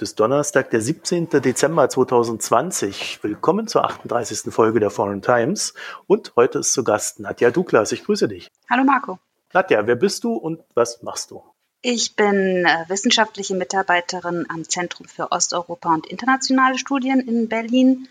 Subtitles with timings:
[0.00, 1.28] Heute ist Donnerstag, der 17.
[1.28, 3.18] Dezember 2020.
[3.22, 4.50] Willkommen zur 38.
[4.50, 5.74] Folge der Foreign Times.
[6.06, 7.92] Und heute ist zu Gast Nadja Douglas.
[7.92, 8.48] Ich grüße dich.
[8.70, 9.18] Hallo Marco.
[9.52, 11.42] Nadja, wer bist du und was machst du?
[11.82, 18.08] Ich bin äh, wissenschaftliche Mitarbeiterin am Zentrum für Osteuropa und internationale Studien in Berlin.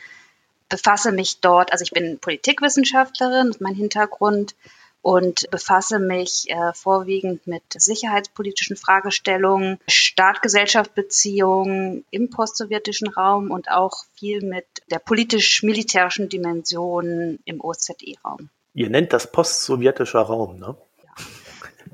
[0.70, 4.54] Befasse mich dort, also ich bin Politikwissenschaftlerin, mein Hintergrund
[5.02, 14.44] und befasse mich äh, vorwiegend mit sicherheitspolitischen Fragestellungen, Staat-Gesellschaft-Beziehungen im postsowjetischen Raum und auch viel
[14.44, 18.50] mit der politisch-militärischen Dimension im OZE-Raum.
[18.74, 20.76] Ihr nennt das postsowjetischer Raum, ne?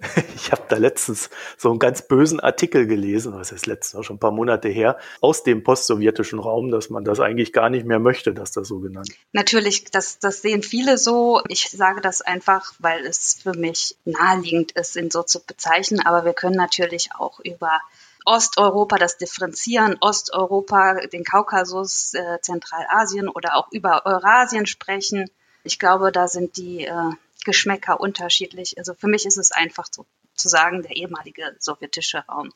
[0.35, 4.19] Ich habe da letztens so einen ganz bösen Artikel gelesen, was ist letztens, schon ein
[4.19, 8.33] paar Monate her, aus dem postsowjetischen Raum, dass man das eigentlich gar nicht mehr möchte,
[8.33, 9.19] dass das so genannt wird.
[9.33, 11.41] Natürlich, das, das sehen viele so.
[11.47, 16.01] Ich sage das einfach, weil es für mich naheliegend ist, ihn so zu bezeichnen.
[16.01, 17.79] Aber wir können natürlich auch über
[18.25, 25.29] Osteuropa, das differenzieren, Osteuropa, den Kaukasus, äh, Zentralasien oder auch über Eurasien sprechen.
[25.63, 27.11] Ich glaube, da sind die äh,
[27.45, 28.77] Geschmäcker unterschiedlich.
[28.77, 32.51] Also für mich ist es einfach so zu sagen, der ehemalige sowjetische Raum.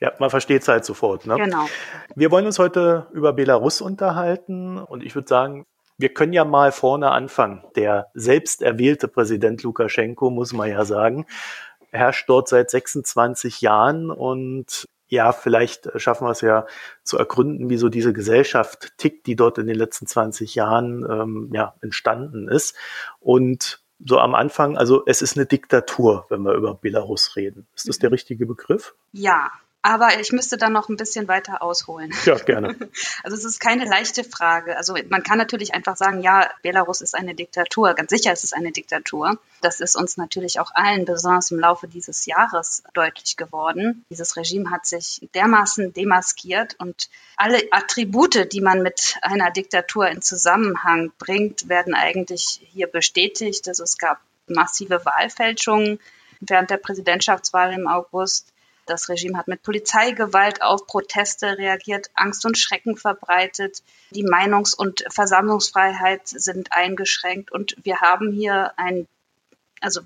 [0.00, 1.24] Ja, man versteht es halt sofort.
[1.26, 1.36] Ne?
[1.36, 1.66] Genau.
[2.14, 5.66] Wir wollen uns heute über Belarus unterhalten und ich würde sagen,
[5.96, 7.64] wir können ja mal vorne anfangen.
[7.74, 11.24] Der selbst erwählte Präsident Lukaschenko, muss man ja sagen,
[11.90, 16.66] herrscht dort seit 26 Jahren und ja, vielleicht schaffen wir es ja
[17.04, 21.50] zu ergründen, wie so diese Gesellschaft tickt, die dort in den letzten 20 Jahren ähm,
[21.54, 22.74] ja, entstanden ist.
[23.20, 27.66] Und so am Anfang, also es ist eine Diktatur, wenn wir über Belarus reden.
[27.74, 28.94] Ist das der richtige Begriff?
[29.12, 29.50] Ja,
[29.86, 32.12] aber ich müsste dann noch ein bisschen weiter ausholen.
[32.24, 32.76] Ja, gerne.
[33.22, 34.76] Also es ist keine leichte Frage.
[34.76, 37.94] Also man kann natürlich einfach sagen, ja, Belarus ist eine Diktatur.
[37.94, 39.38] Ganz sicher ist es eine Diktatur.
[39.60, 44.04] Das ist uns natürlich auch allen besonders im Laufe dieses Jahres deutlich geworden.
[44.10, 50.20] Dieses Regime hat sich dermaßen demaskiert und alle Attribute, die man mit einer Diktatur in
[50.20, 53.68] Zusammenhang bringt, werden eigentlich hier bestätigt.
[53.68, 56.00] Also es gab massive Wahlfälschungen
[56.40, 58.52] während der Präsidentschaftswahl im August.
[58.86, 63.82] Das Regime hat mit Polizeigewalt auf Proteste reagiert, Angst und Schrecken verbreitet.
[64.10, 69.08] Die Meinungs- und Versammlungsfreiheit sind eingeschränkt und wir haben hier ein,
[69.80, 70.00] also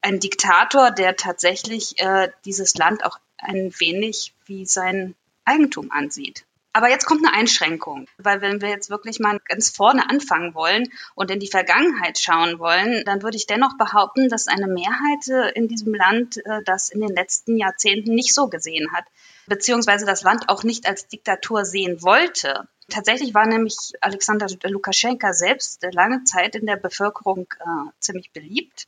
[0.00, 5.14] ein Diktator, der tatsächlich äh, dieses Land auch ein wenig wie sein
[5.44, 6.44] Eigentum ansieht.
[6.74, 10.88] Aber jetzt kommt eine Einschränkung, weil wenn wir jetzt wirklich mal ganz vorne anfangen wollen
[11.14, 15.50] und in die Vergangenheit schauen wollen, dann würde ich dennoch behaupten, dass eine Mehrheit äh,
[15.50, 19.04] in diesem Land äh, das in den letzten Jahrzehnten nicht so gesehen hat,
[19.46, 22.66] beziehungsweise das Land auch nicht als Diktatur sehen wollte.
[22.88, 28.86] Tatsächlich war nämlich Alexander Lukaschenka selbst lange Zeit in der Bevölkerung äh, ziemlich beliebt.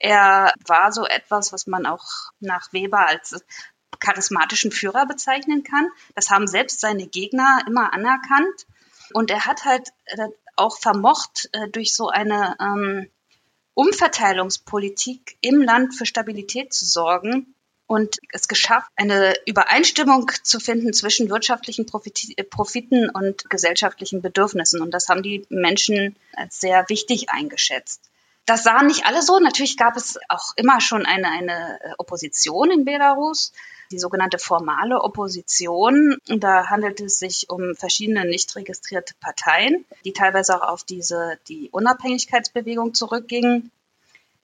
[0.00, 2.04] Er war so etwas, was man auch
[2.40, 3.44] nach Weber als
[4.00, 5.88] charismatischen Führer bezeichnen kann.
[6.14, 8.66] Das haben selbst seine Gegner immer anerkannt.
[9.12, 13.08] Und er hat halt äh, auch vermocht, äh, durch so eine ähm,
[13.74, 17.54] Umverteilungspolitik im Land für Stabilität zu sorgen
[17.86, 24.80] und es geschafft, eine Übereinstimmung zu finden zwischen wirtschaftlichen Profiten und gesellschaftlichen Bedürfnissen.
[24.80, 28.10] Und das haben die Menschen als sehr wichtig eingeschätzt.
[28.46, 29.38] Das sahen nicht alle so.
[29.38, 33.52] Natürlich gab es auch immer schon eine, eine Opposition in Belarus
[33.94, 36.18] die sogenannte formale Opposition.
[36.26, 41.70] Da handelt es sich um verschiedene nicht registrierte Parteien, die teilweise auch auf diese, die
[41.70, 43.70] Unabhängigkeitsbewegung zurückgingen.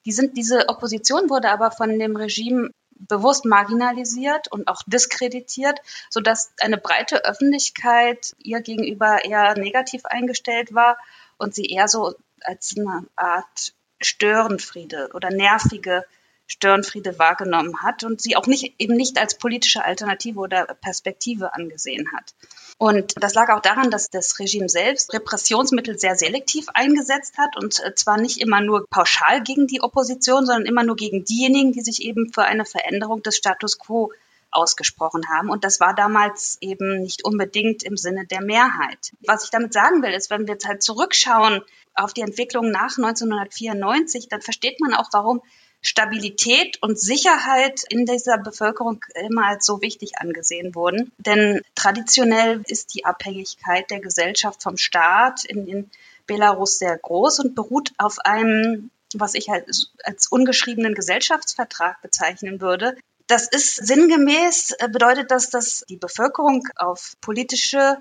[0.07, 5.81] Die sind, diese Opposition wurde aber von dem Regime bewusst marginalisiert und auch diskreditiert,
[6.11, 10.97] sodass eine breite Öffentlichkeit ihr gegenüber eher negativ eingestellt war
[11.39, 16.05] und sie eher so als eine Art Störenfriede oder nervige
[16.51, 22.09] Störenfriede wahrgenommen hat und sie auch nicht, eben nicht als politische Alternative oder Perspektive angesehen
[22.13, 22.35] hat.
[22.77, 27.79] Und das lag auch daran, dass das Regime selbst Repressionsmittel sehr selektiv eingesetzt hat und
[27.85, 31.83] äh, zwar nicht immer nur pauschal gegen die Opposition, sondern immer nur gegen diejenigen, die
[31.83, 34.13] sich eben für eine Veränderung des Status quo
[34.51, 35.51] ausgesprochen haben.
[35.51, 39.13] Und das war damals eben nicht unbedingt im Sinne der Mehrheit.
[39.25, 41.63] Was ich damit sagen will, ist, wenn wir jetzt halt zurückschauen
[41.95, 45.43] auf die Entwicklung nach 1994, dann versteht man auch, warum
[45.83, 51.11] Stabilität und Sicherheit in dieser Bevölkerung immer als so wichtig angesehen wurden.
[51.19, 55.91] Denn traditionell ist die Abhängigkeit der Gesellschaft vom Staat in, in
[56.27, 62.97] Belarus sehr groß und beruht auf einem, was ich als, als ungeschriebenen Gesellschaftsvertrag bezeichnen würde.
[63.27, 67.97] Das ist sinngemäß, äh, bedeutet das, dass die Bevölkerung auf politische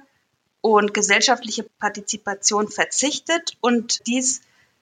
[0.62, 4.42] und gesellschaftliche Partizipation verzichtet und dies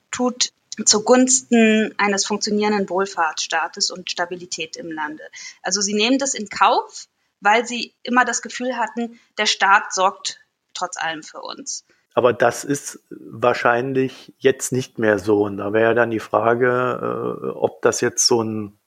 [0.10, 0.52] tut
[0.86, 5.24] zugunsten eines funktionierenden Wohlfahrtsstaates und Stabilität im Lande.
[5.64, 7.08] Also sie nehmen das in Kauf,
[7.40, 10.40] weil sie immer das Gefühl hatten, der Staat sorgt
[10.74, 11.84] trotz allem für uns.
[12.14, 15.44] Aber das ist wahrscheinlich jetzt nicht mehr so.
[15.44, 18.80] Und da wäre dann die Frage, äh, ob das jetzt so ein,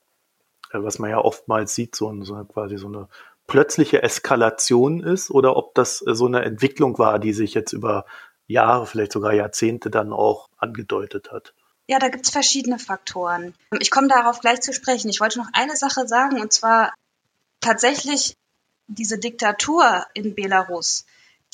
[0.72, 3.08] äh, was man ja oftmals sieht, so, ein, so quasi so eine
[3.46, 8.04] plötzliche Eskalation ist oder ob das äh, so eine Entwicklung war, die sich jetzt über
[8.48, 11.54] Jahre, vielleicht sogar Jahrzehnte dann auch angedeutet hat.
[11.90, 13.52] Ja, da gibt es verschiedene Faktoren.
[13.80, 15.08] Ich komme darauf gleich zu sprechen.
[15.08, 16.94] Ich wollte noch eine Sache sagen, und zwar
[17.58, 18.36] tatsächlich
[18.86, 21.04] diese Diktatur in Belarus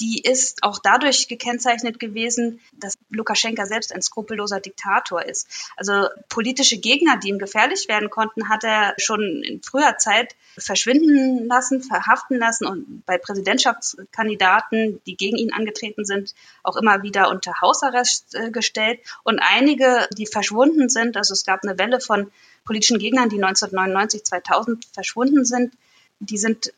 [0.00, 5.48] die ist auch dadurch gekennzeichnet gewesen, dass Lukaschenka selbst ein skrupelloser Diktator ist.
[5.76, 11.46] Also politische Gegner, die ihm gefährlich werden konnten, hat er schon in früher Zeit verschwinden
[11.46, 17.60] lassen, verhaften lassen und bei Präsidentschaftskandidaten, die gegen ihn angetreten sind, auch immer wieder unter
[17.60, 19.00] Hausarrest äh, gestellt.
[19.22, 22.30] Und einige, die verschwunden sind, also es gab eine Welle von
[22.64, 25.72] politischen Gegnern, die 1999, 2000 verschwunden sind,
[26.18, 26.72] die sind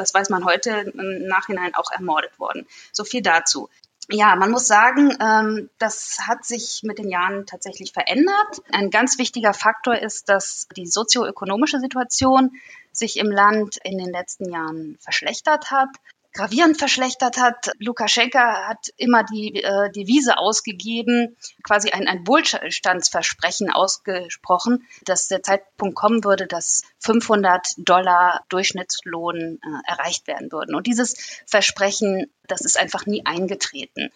[0.00, 2.66] das weiß man heute im Nachhinein auch ermordet worden.
[2.92, 3.68] So viel dazu.
[4.08, 8.60] Ja, man muss sagen, ähm, das hat sich mit den Jahren tatsächlich verändert.
[8.72, 12.50] Ein ganz wichtiger Faktor ist, dass die sozioökonomische Situation
[12.92, 15.90] sich im Land in den letzten Jahren verschlechtert hat
[16.32, 17.72] gravierend verschlechtert hat.
[17.78, 25.96] Lukaschenka hat immer die äh, Devise ausgegeben, quasi ein, ein Wohlstandsversprechen ausgesprochen, dass der Zeitpunkt
[25.96, 30.74] kommen würde, dass 500 Dollar Durchschnittslohn äh, erreicht werden würden.
[30.74, 31.16] Und dieses
[31.46, 34.10] Versprechen, das ist einfach nie eingetreten.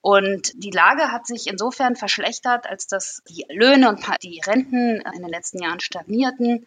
[0.00, 5.22] Und die Lage hat sich insofern verschlechtert, als dass die Löhne und die Renten in
[5.22, 6.66] den letzten Jahren stagnierten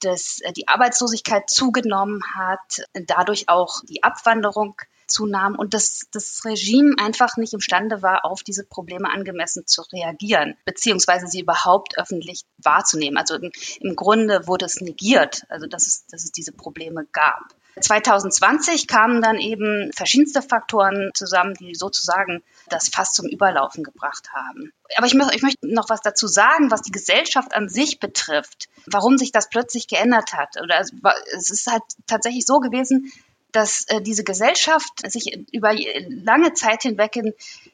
[0.00, 4.76] dass äh, die Arbeitslosigkeit zugenommen hat, dadurch auch die Abwanderung
[5.08, 10.56] zunahm und dass das Regime einfach nicht imstande war, auf diese Probleme angemessen zu reagieren,
[10.64, 13.16] beziehungsweise sie überhaupt öffentlich wahrzunehmen.
[13.16, 13.50] Also im,
[13.80, 17.54] im Grunde wurde es negiert, also dass es, dass es diese Probleme gab.
[17.80, 24.72] 2020 kamen dann eben verschiedenste Faktoren zusammen, die sozusagen das fast zum Überlaufen gebracht haben.
[24.96, 29.18] Aber ich, ich möchte noch was dazu sagen, was die Gesellschaft an sich betrifft, warum
[29.18, 30.60] sich das plötzlich geändert hat.
[30.62, 33.12] Oder es ist halt tatsächlich so gewesen,
[33.52, 35.72] dass äh, diese Gesellschaft sich über
[36.08, 37.32] lange Zeit hinweg in,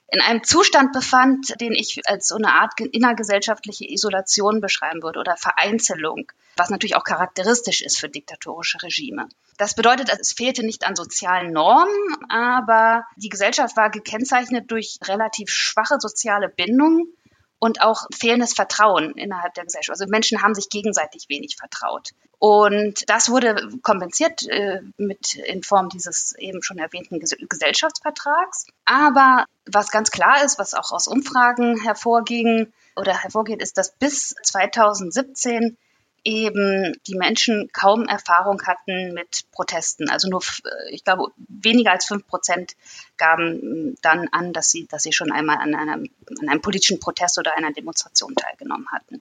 [0.08, 5.36] in einem Zustand befand, den ich als so eine Art innergesellschaftliche Isolation beschreiben würde oder
[5.36, 9.28] Vereinzelung, was natürlich auch charakteristisch ist für diktatorische Regime.
[9.56, 11.92] Das bedeutet, es fehlte nicht an sozialen Normen,
[12.28, 17.12] aber die Gesellschaft war gekennzeichnet durch relativ schwache soziale Bindungen
[17.58, 19.98] und auch fehlendes Vertrauen innerhalb der Gesellschaft.
[19.98, 22.10] Also Menschen haben sich gegenseitig wenig vertraut.
[22.38, 28.66] Und das wurde kompensiert äh, mit in Form dieses eben schon erwähnten Gesellschaftsvertrags.
[28.84, 34.34] Aber was ganz klar ist, was auch aus Umfragen hervorging oder hervorgeht, ist, dass bis
[34.42, 35.78] 2017
[36.24, 40.08] eben die Menschen kaum Erfahrung hatten mit Protesten.
[40.08, 40.42] Also nur,
[40.90, 42.72] ich glaube, weniger als fünf Prozent
[43.16, 46.08] gaben dann an, dass sie, dass sie schon einmal an einem,
[46.40, 49.20] an einem politischen Protest oder einer Demonstration teilgenommen hatten.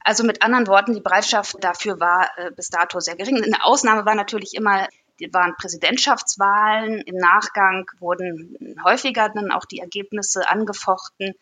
[0.00, 3.42] Also mit anderen Worten, die Bereitschaft dafür war äh, bis dato sehr gering.
[3.42, 4.86] Eine Ausnahme war natürlich immer,
[5.32, 7.00] waren Präsidentschaftswahlen.
[7.00, 11.34] Im Nachgang wurden häufiger dann auch die Ergebnisse angefochten.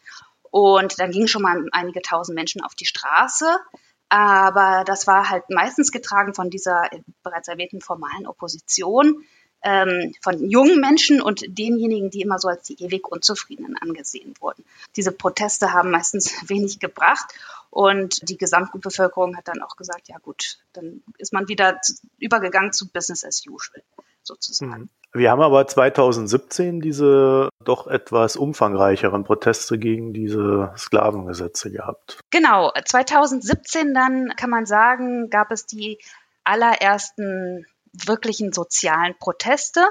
[0.51, 3.59] Und dann gingen schon mal einige tausend Menschen auf die Straße.
[4.09, 6.89] Aber das war halt meistens getragen von dieser
[7.23, 9.25] bereits erwähnten formalen Opposition,
[9.65, 14.65] ähm, von jungen Menschen und denjenigen, die immer so als die ewig Unzufriedenen angesehen wurden.
[14.95, 17.33] Diese Proteste haben meistens wenig gebracht
[17.71, 21.81] und die Gesamtbevölkerung hat dann auch gesagt, ja gut, dann ist man wieder
[22.19, 23.83] übergegangen zu Business as usual
[24.25, 24.83] sozusagen.
[24.83, 24.89] Mhm.
[25.17, 32.19] Wir haben aber 2017 diese doch etwas umfangreicheren Proteste gegen diese Sklavengesetze gehabt.
[32.31, 36.01] Genau, 2017 dann kann man sagen, gab es die
[36.43, 39.87] allerersten wirklichen sozialen Proteste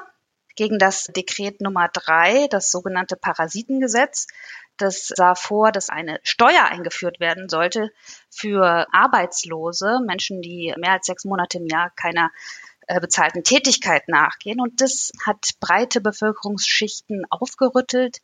[0.56, 4.28] gegen das Dekret Nummer drei, das sogenannte Parasitengesetz.
[4.78, 7.92] Das sah vor, dass eine Steuer eingeführt werden sollte
[8.30, 12.30] für Arbeitslose, Menschen, die mehr als sechs Monate im Jahr keiner
[12.88, 14.60] bezahlten Tätigkeit nachgehen.
[14.60, 18.20] Und das hat breite Bevölkerungsschichten aufgerüttelt,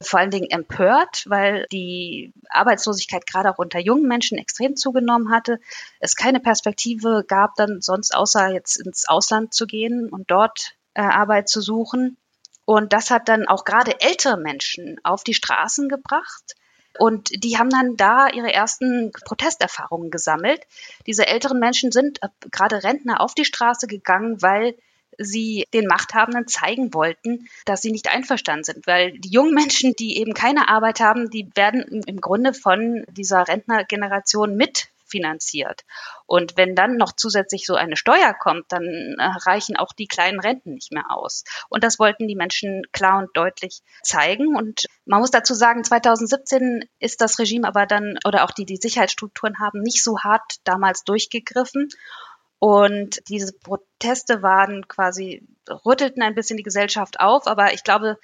[0.00, 5.60] vor allen Dingen empört, weil die Arbeitslosigkeit gerade auch unter jungen Menschen extrem zugenommen hatte.
[6.00, 11.02] Es keine Perspektive gab dann sonst außer jetzt ins Ausland zu gehen und dort äh,
[11.02, 12.16] Arbeit zu suchen.
[12.64, 16.56] Und das hat dann auch gerade ältere Menschen auf die Straßen gebracht
[16.98, 20.60] und die haben dann da ihre ersten Protesterfahrungen gesammelt.
[21.06, 24.74] Diese älteren Menschen sind, äh, gerade Rentner, auf die Straße gegangen, weil
[25.18, 28.86] sie den Machthabenden zeigen wollten, dass sie nicht einverstanden sind.
[28.86, 33.46] Weil die jungen Menschen, die eben keine Arbeit haben, die werden im Grunde von dieser
[33.48, 35.82] Rentnergeneration mit finanziert.
[36.26, 38.84] Und wenn dann noch zusätzlich so eine Steuer kommt, dann
[39.18, 41.44] äh, reichen auch die kleinen Renten nicht mehr aus.
[41.68, 44.56] Und das wollten die Menschen klar und deutlich zeigen.
[44.56, 48.78] Und man muss dazu sagen, 2017 ist das Regime aber dann, oder auch die, die
[48.78, 51.88] Sicherheitsstrukturen haben nicht so hart damals durchgegriffen.
[52.58, 55.46] Und diese Proteste waren quasi,
[55.84, 58.18] rüttelten ein bisschen die Gesellschaft auf, aber ich glaube,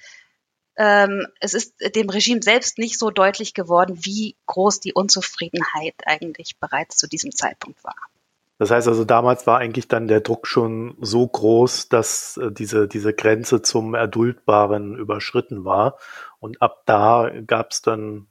[0.79, 6.57] ähm, es ist dem Regime selbst nicht so deutlich geworden, wie groß die Unzufriedenheit eigentlich
[6.57, 7.95] bereits zu diesem Zeitpunkt war.
[8.59, 12.87] Das heißt also, damals war eigentlich dann der Druck schon so groß, dass äh, diese,
[12.87, 15.97] diese Grenze zum Erduldbaren überschritten war.
[16.39, 18.27] Und ab da gab es dann,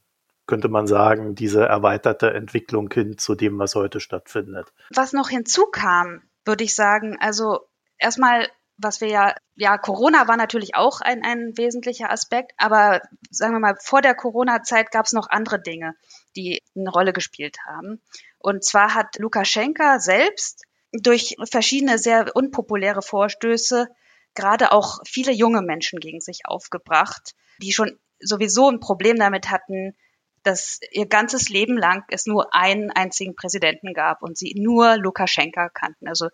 [0.47, 4.73] könnte man sagen, diese erweiterte Entwicklung hin zu dem, was heute stattfindet.
[4.95, 10.75] Was noch hinzukam, würde ich sagen, also erstmal was wir ja, ja, Corona war natürlich
[10.75, 15.29] auch ein, ein wesentlicher Aspekt, aber sagen wir mal, vor der Corona-Zeit gab es noch
[15.29, 15.95] andere Dinge,
[16.37, 18.01] die eine Rolle gespielt haben.
[18.39, 23.89] Und zwar hat Lukaschenka selbst durch verschiedene sehr unpopuläre Vorstöße
[24.35, 29.97] gerade auch viele junge Menschen gegen sich aufgebracht, die schon sowieso ein Problem damit hatten,
[30.45, 35.69] dass ihr ganzes Leben lang es nur einen einzigen Präsidenten gab und sie nur Lukaschenka
[35.69, 36.09] kannten.
[36.09, 36.29] Also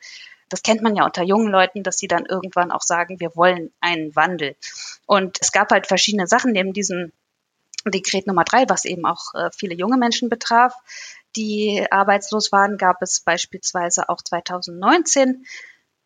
[0.49, 3.73] das kennt man ja unter jungen Leuten, dass sie dann irgendwann auch sagen, wir wollen
[3.81, 4.57] einen Wandel.
[5.07, 7.13] Und es gab halt verschiedene Sachen neben diesem
[7.87, 10.75] Dekret Nummer drei, was eben auch äh, viele junge Menschen betraf,
[11.37, 15.45] die arbeitslos waren, gab es beispielsweise auch 2019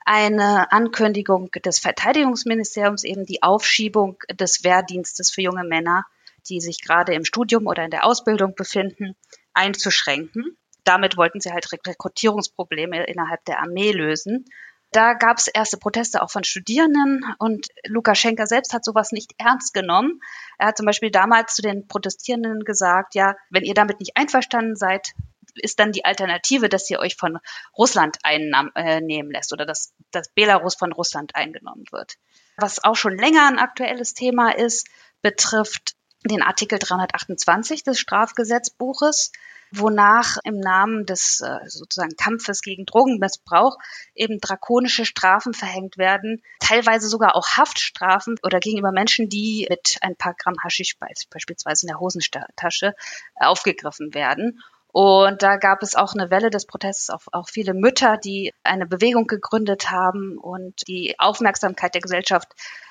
[0.04, 6.06] eine Ankündigung des Verteidigungsministeriums, eben die Aufschiebung des Wehrdienstes für junge Männer,
[6.48, 9.16] die sich gerade im Studium oder in der Ausbildung befinden,
[9.52, 10.56] einzuschränken
[10.88, 14.46] damit wollten sie halt Rekrutierungsprobleme innerhalb der Armee lösen.
[14.90, 19.74] Da gab es erste Proteste auch von Studierenden und Lukaschenka selbst hat sowas nicht ernst
[19.74, 20.20] genommen.
[20.56, 24.76] Er hat zum Beispiel damals zu den Protestierenden gesagt, ja, wenn ihr damit nicht einverstanden
[24.76, 25.12] seid,
[25.56, 27.38] ist dann die Alternative, dass ihr euch von
[27.76, 32.14] Russland einnehmen äh, lässt oder dass, dass Belarus von Russland eingenommen wird.
[32.56, 34.88] Was auch schon länger ein aktuelles Thema ist,
[35.20, 39.32] betrifft den Artikel 328 des Strafgesetzbuches
[39.70, 43.76] wonach im Namen des äh, sozusagen Kampfes gegen Drogenmissbrauch
[44.14, 50.16] eben drakonische Strafen verhängt werden, teilweise sogar auch Haftstrafen oder gegenüber Menschen, die mit ein
[50.16, 52.94] paar Gramm Haschisch beispielsweise in der Hosentasche
[53.36, 54.62] äh, aufgegriffen werden.
[54.90, 58.86] Und da gab es auch eine Welle des Protests, auch, auch viele Mütter, die eine
[58.86, 62.48] Bewegung gegründet haben und die Aufmerksamkeit der Gesellschaft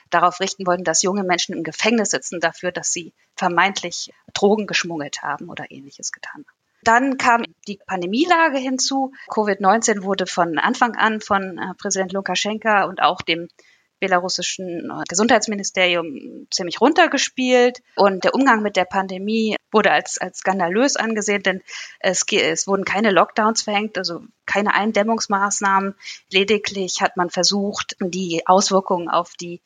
[0.09, 5.21] darauf richten wollten, dass junge Menschen im Gefängnis sitzen dafür, dass sie vermeintlich Drogen geschmuggelt
[5.21, 6.57] haben oder ähnliches getan haben.
[6.83, 9.11] Dann kam die Pandemielage hinzu.
[9.29, 13.47] Covid-19 wurde von Anfang an von äh, Präsident Lukaschenka und auch dem
[13.99, 20.95] belarussischen äh, Gesundheitsministerium ziemlich runtergespielt und der Umgang mit der Pandemie wurde als, als skandalös
[20.95, 21.61] angesehen, denn
[21.99, 25.95] es, es wurden keine Lockdowns verhängt, also keine Eindämmungsmaßnahmen.
[26.31, 29.61] Lediglich hat man versucht, die Auswirkungen auf die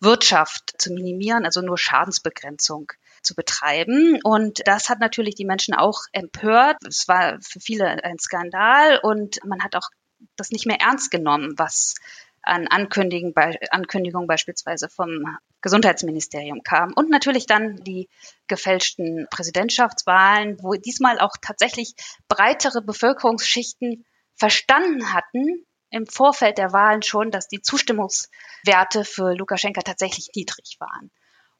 [0.00, 4.18] Wirtschaft zu minimieren, also nur Schadensbegrenzung zu betreiben.
[4.22, 6.76] Und das hat natürlich die Menschen auch empört.
[6.86, 9.88] Es war für viele ein Skandal und man hat auch
[10.36, 11.94] das nicht mehr ernst genommen, was
[12.42, 13.34] an Ankündigungen,
[13.70, 16.92] Ankündigungen beispielsweise vom Gesundheitsministerium kam.
[16.94, 18.08] Und natürlich dann die
[18.46, 21.94] gefälschten Präsidentschaftswahlen, wo diesmal auch tatsächlich
[22.28, 24.04] breitere Bevölkerungsschichten
[24.36, 31.10] verstanden hatten, im Vorfeld der Wahlen schon, dass die Zustimmungswerte für Lukaschenka tatsächlich niedrig waren.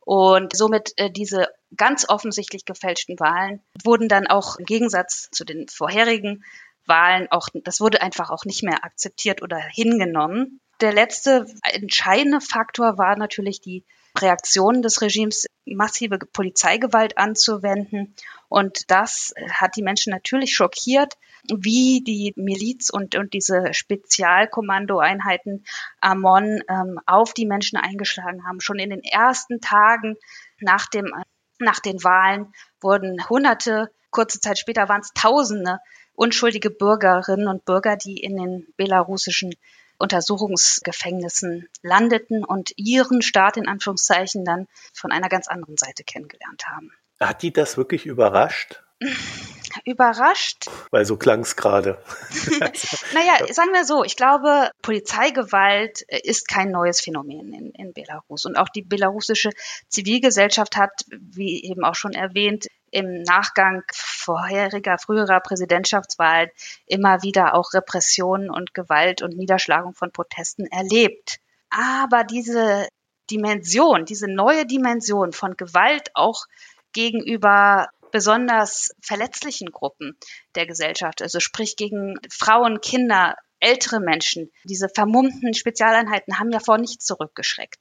[0.01, 5.69] Und somit äh, diese ganz offensichtlich gefälschten Wahlen wurden dann auch im Gegensatz zu den
[5.69, 6.45] vorherigen
[6.87, 10.61] Wahlen auch, das wurde einfach auch nicht mehr akzeptiert oder hingenommen.
[10.81, 13.85] Der letzte entscheidende Faktor war natürlich die
[14.17, 18.15] Reaktion des Regimes, massive Polizeigewalt anzuwenden.
[18.49, 21.15] Und das hat die Menschen natürlich schockiert
[21.57, 25.65] wie die Miliz und, und diese Spezialkommandoeinheiten
[26.01, 28.61] Amon ähm, auf die Menschen eingeschlagen haben.
[28.61, 30.17] Schon in den ersten Tagen
[30.61, 31.13] nach, dem,
[31.59, 35.79] nach den Wahlen wurden Hunderte, kurze Zeit später waren es Tausende
[36.17, 39.55] unschuldige Bürgerinnen und Bürger, die in den belarussischen
[39.99, 46.93] Untersuchungsgefängnissen landeten und ihren Staat in Anführungszeichen dann von einer ganz anderen Seite kennengelernt haben.
[47.21, 48.83] Hat die das wirklich überrascht?
[49.85, 50.67] überrascht.
[50.91, 51.99] Weil so klang es gerade.
[53.15, 58.45] naja, sagen wir so, ich glaube, Polizeigewalt äh, ist kein neues Phänomen in, in Belarus.
[58.45, 59.51] Und auch die belarussische
[59.89, 66.51] Zivilgesellschaft hat, wie eben auch schon erwähnt, im Nachgang vorheriger, früherer Präsidentschaftswahlen
[66.87, 71.39] immer wieder auch Repressionen und Gewalt und Niederschlagung von Protesten erlebt.
[71.69, 72.89] Aber diese
[73.31, 76.47] Dimension, diese neue Dimension von Gewalt auch
[76.93, 80.19] gegenüber besonders verletzlichen Gruppen
[80.55, 84.51] der Gesellschaft, also sprich gegen Frauen, Kinder, ältere Menschen.
[84.65, 87.81] Diese vermummten Spezialeinheiten haben ja vor nichts zurückgeschreckt.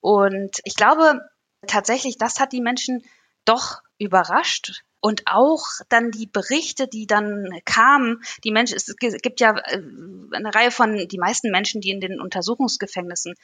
[0.00, 1.20] Und ich glaube
[1.66, 3.02] tatsächlich, das hat die Menschen
[3.44, 4.82] doch überrascht.
[5.00, 9.80] Und auch dann die Berichte, die dann kamen, die Menschen, es gibt ja äh,
[10.32, 13.34] eine Reihe von, die meisten Menschen, die in den Untersuchungsgefängnissen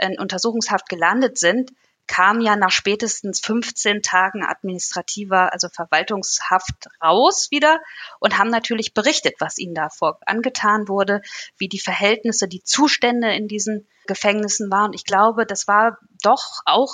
[0.00, 1.70] in Untersuchungshaft gelandet sind,
[2.12, 7.80] kamen ja nach spätestens 15 Tagen administrativer, also Verwaltungshaft raus wieder
[8.20, 11.22] und haben natürlich berichtet, was ihnen davor angetan wurde,
[11.56, 14.92] wie die Verhältnisse, die Zustände in diesen Gefängnissen waren.
[14.92, 16.92] Ich glaube, das war doch auch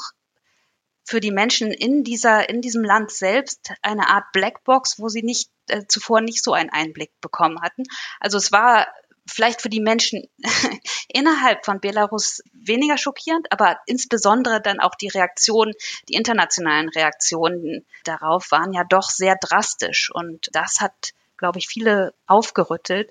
[1.02, 5.50] für die Menschen in dieser, in diesem Land selbst eine Art Blackbox, wo sie nicht,
[5.66, 7.82] äh, zuvor nicht so einen Einblick bekommen hatten.
[8.20, 8.86] Also es war
[9.28, 10.28] vielleicht für die Menschen
[11.08, 15.74] innerhalb von Belarus weniger schockierend, aber insbesondere dann auch die Reaktionen,
[16.08, 22.14] die internationalen Reaktionen darauf waren ja doch sehr drastisch und das hat, glaube ich, viele
[22.26, 23.10] aufgerüttelt.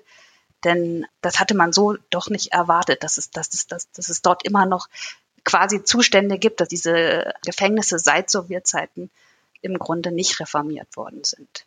[0.64, 4.22] Denn das hatte man so doch nicht erwartet, dass es, dass es, dass, dass es
[4.22, 4.88] dort immer noch
[5.44, 9.10] quasi Zustände gibt, dass diese Gefängnisse seit Sowjetzeiten
[9.62, 11.64] im Grunde nicht reformiert worden sind.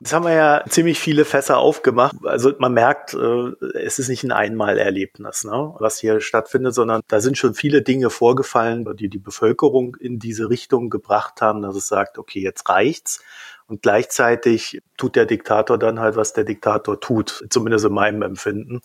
[0.00, 2.16] Jetzt haben wir ja ziemlich viele Fässer aufgemacht.
[2.24, 7.20] Also man merkt, äh, es ist nicht ein Einmalerlebnis, ne, was hier stattfindet, sondern da
[7.20, 11.86] sind schon viele Dinge vorgefallen, die die Bevölkerung in diese Richtung gebracht haben, dass es
[11.86, 13.22] sagt, okay, jetzt reicht's.
[13.66, 18.80] Und gleichzeitig tut der Diktator dann halt, was der Diktator tut, zumindest in meinem Empfinden.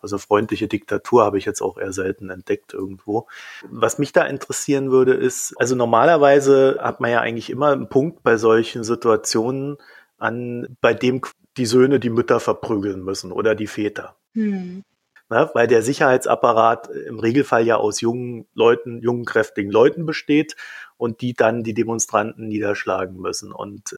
[0.00, 3.26] Also freundliche Diktatur habe ich jetzt auch eher selten entdeckt irgendwo.
[3.68, 8.22] Was mich da interessieren würde, ist, also normalerweise hat man ja eigentlich immer einen Punkt
[8.22, 9.76] bei solchen Situationen,
[10.20, 11.22] an, bei dem
[11.56, 14.16] die Söhne die Mütter verprügeln müssen oder die Väter.
[14.34, 14.84] Hm.
[15.28, 20.56] Na, weil der Sicherheitsapparat im Regelfall ja aus jungen Leuten, jungen, kräftigen Leuten besteht
[20.96, 23.52] und die dann die Demonstranten niederschlagen müssen.
[23.52, 23.96] Und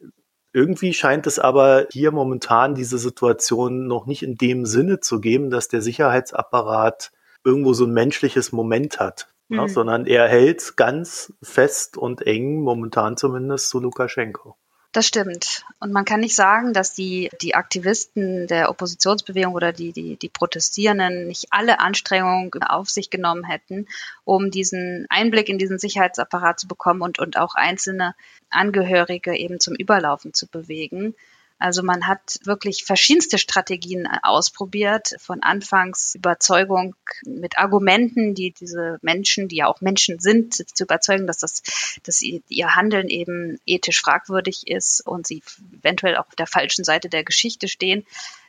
[0.53, 5.49] irgendwie scheint es aber hier momentan diese Situation noch nicht in dem Sinne zu geben,
[5.49, 7.13] dass der Sicherheitsapparat
[7.45, 9.57] irgendwo so ein menschliches Moment hat, mhm.
[9.57, 14.57] ja, sondern er hält ganz fest und eng, momentan zumindest, zu Lukaschenko.
[14.93, 15.65] Das stimmt.
[15.81, 20.29] Und man kann nicht sagen, dass die, die Aktivisten der Oppositionsbewegung oder die, die, die
[20.29, 23.89] Protestierenden nicht alle Anstrengungen auf sich genommen hätten,
[24.25, 28.15] um diesen Einblick in diesen Sicherheitsapparat zu bekommen und, und auch einzelne
[28.51, 31.15] Angehörige eben zum Überlaufen zu bewegen.
[31.63, 39.47] Also man hat wirklich verschiedenste Strategien ausprobiert, von Anfangs Überzeugung mit Argumenten, die diese Menschen,
[39.47, 41.63] die ja auch Menschen sind, zu überzeugen, dass das,
[42.03, 45.45] dass ihr Handeln eben ethisch fragwürdig ist und sie
[45.79, 48.05] eventuell auch auf der falschen Seite der Geschichte stehen.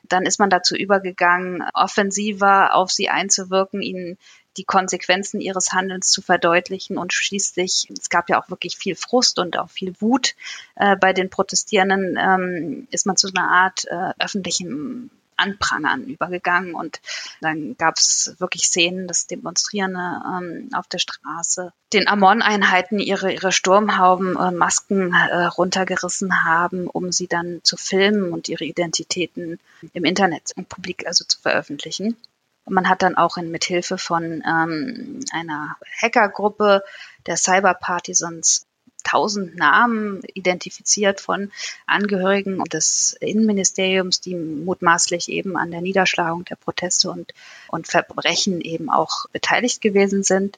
[0.10, 4.18] Dann ist man dazu übergegangen, offensiver auf sie einzuwirken, ihnen
[4.58, 9.40] die Konsequenzen ihres Handelns zu verdeutlichen und schließlich, es gab ja auch wirklich viel Frust
[9.40, 10.36] und auch viel Wut
[10.76, 17.02] äh, bei den Protestierenden, ähm, ist man zu einer Art äh, öffentlichem Anprangern übergegangen und
[17.42, 23.52] dann gab es wirklich Szenen, dass Demonstrierende ähm, auf der Straße den Amon-Einheiten ihre, ihre
[23.52, 29.60] Sturmhauben, äh, Masken äh, runtergerissen haben, um sie dann zu filmen und ihre Identitäten
[29.94, 32.16] im Internet im Publik also zu veröffentlichen.
[32.66, 36.84] Man hat dann auch in, mit Hilfe von ähm, einer Hackergruppe
[37.26, 38.66] der Cyber Partisans
[39.04, 41.52] tausend Namen identifiziert von
[41.86, 47.34] Angehörigen des Innenministeriums, die mutmaßlich eben an der Niederschlagung der Proteste und,
[47.68, 50.58] und Verbrechen eben auch beteiligt gewesen sind.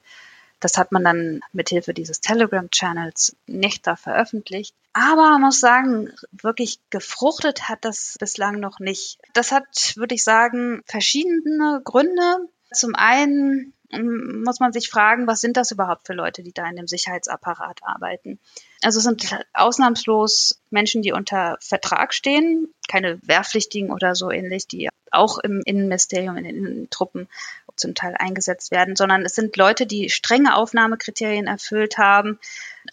[0.60, 4.76] Das hat man dann mithilfe dieses Telegram-Channels nicht da veröffentlicht.
[4.98, 9.20] Aber muss sagen, wirklich gefruchtet hat das bislang noch nicht.
[9.34, 12.48] Das hat, würde ich sagen, verschiedene Gründe.
[12.72, 16.78] Zum einen muss man sich fragen, was sind das überhaupt für Leute, die da in
[16.78, 18.40] dem Sicherheitsapparat arbeiten?
[18.82, 24.88] Also es sind ausnahmslos Menschen, die unter Vertrag stehen, keine Wehrpflichtigen oder so ähnlich, die
[25.16, 27.28] auch im Innenministerium, in den Innentruppen
[27.76, 32.40] zum Teil eingesetzt werden, sondern es sind Leute, die strenge Aufnahmekriterien erfüllt haben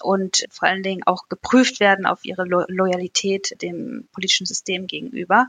[0.03, 5.49] und vor allen Dingen auch geprüft werden auf ihre Lo Loyalität dem politischen System gegenüber.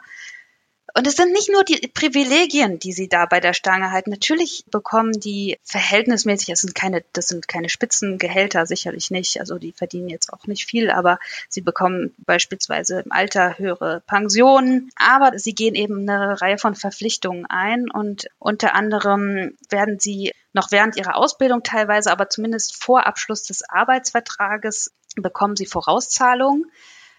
[0.96, 4.12] Und es sind nicht nur die Privilegien, die sie da bei der Stange halten.
[4.12, 9.40] Natürlich bekommen die verhältnismäßig, das sind keine, das sind keine Spitzengehälter, sicherlich nicht.
[9.40, 11.20] Also die verdienen jetzt auch nicht viel, aber
[11.50, 14.92] sie bekommen beispielsweise im Alter höhere Pensionen.
[14.96, 20.72] Aber sie gehen eben eine Reihe von Verpflichtungen ein und unter anderem werden sie noch
[20.72, 26.72] während ihrer Ausbildung teilweise, aber zumindest vor Abschluss des Arbeitsvertrages bekommen sie Vorauszahlungen.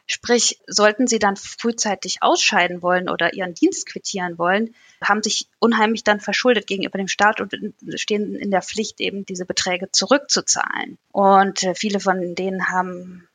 [0.07, 6.05] Sprich, sollten sie dann frühzeitig ausscheiden wollen oder ihren Dienst quittieren wollen, haben sich unheimlich
[6.05, 7.55] dann verschuldet gegenüber dem Staat und
[7.95, 10.99] stehen in der Pflicht, eben diese Beträge zurückzuzahlen.
[11.11, 13.29] Und äh, viele von denen haben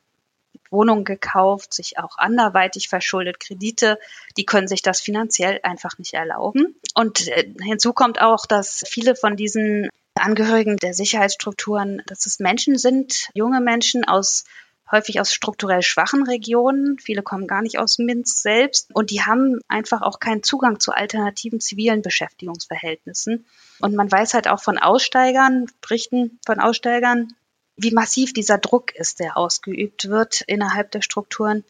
[0.70, 3.98] Wohnungen gekauft, sich auch anderweitig verschuldet, Kredite,
[4.36, 6.76] die können sich das finanziell einfach nicht erlauben.
[6.94, 12.78] Und äh, hinzu kommt auch, dass viele von diesen Angehörigen der Sicherheitsstrukturen, dass es Menschen
[12.78, 14.44] sind, junge Menschen aus
[14.90, 16.98] häufig aus strukturell schwachen Regionen.
[16.98, 20.92] Viele kommen gar nicht aus Minsk selbst und die haben einfach auch keinen Zugang zu
[20.92, 23.46] alternativen zivilen Beschäftigungsverhältnissen.
[23.80, 27.34] Und man weiß halt auch von Aussteigern, Berichten von Aussteigern,
[27.76, 31.64] wie massiv dieser Druck ist, der ausgeübt wird innerhalb der Strukturen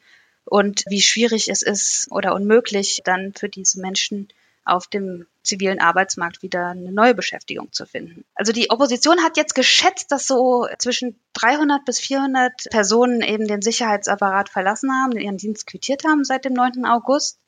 [0.45, 4.29] und wie schwierig es ist oder unmöglich dann für diese Menschen
[4.71, 8.25] auf dem zivilen Arbeitsmarkt wieder eine neue Beschäftigung zu finden.
[8.35, 13.63] Also die Opposition hat jetzt geschätzt, dass so zwischen 300 bis 400 Personen eben den
[13.63, 16.85] Sicherheitsapparat verlassen haben, ihren Dienst quittiert haben seit dem 9.
[16.85, 17.39] August.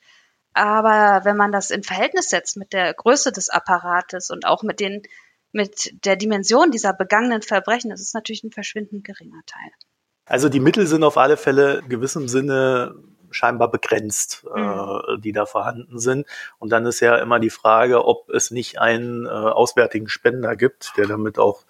[0.54, 4.80] Aber wenn man das in Verhältnis setzt mit der Größe des Apparates und auch mit
[4.80, 5.02] den
[5.54, 9.70] mit der Dimension dieser begangenen Verbrechen, das ist natürlich ein verschwindend geringer Teil.
[10.24, 12.94] Also die Mittel sind auf alle Fälle in gewissem Sinne
[13.32, 15.20] scheinbar begrenzt, äh, mhm.
[15.20, 16.26] die da vorhanden sind.
[16.58, 20.92] Und dann ist ja immer die Frage, ob es nicht einen äh, auswärtigen Spender gibt,
[20.96, 21.64] der damit auch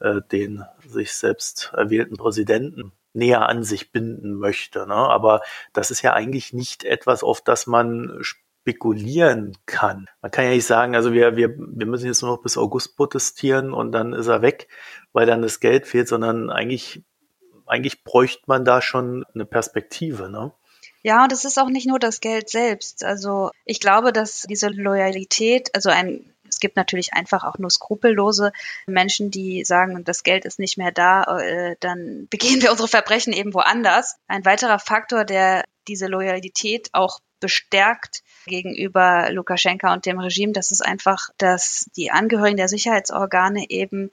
[0.00, 4.86] äh, den sich selbst erwählten Präsidenten näher an sich binden möchte.
[4.86, 4.94] Ne?
[4.94, 5.40] Aber
[5.72, 10.08] das ist ja eigentlich nicht etwas, auf das man spekulieren kann.
[10.20, 12.96] Man kann ja nicht sagen, also wir, wir, wir müssen jetzt nur noch bis August
[12.96, 14.68] protestieren und dann ist er weg,
[15.12, 17.04] weil dann das Geld fehlt, sondern eigentlich,
[17.66, 20.28] eigentlich bräuchte man da schon eine Perspektive.
[20.28, 20.52] Ne?
[21.04, 23.04] Ja, und es ist auch nicht nur das Geld selbst.
[23.04, 28.52] Also ich glaube, dass diese Loyalität, also ein es gibt natürlich einfach auch nur skrupellose
[28.86, 33.32] Menschen, die sagen, das Geld ist nicht mehr da, äh, dann begehen wir unsere Verbrechen
[33.32, 34.16] eben woanders.
[34.28, 40.80] Ein weiterer Faktor, der diese Loyalität auch bestärkt gegenüber Lukaschenka und dem Regime, das ist
[40.80, 44.10] einfach, dass die Angehörigen der Sicherheitsorgane eben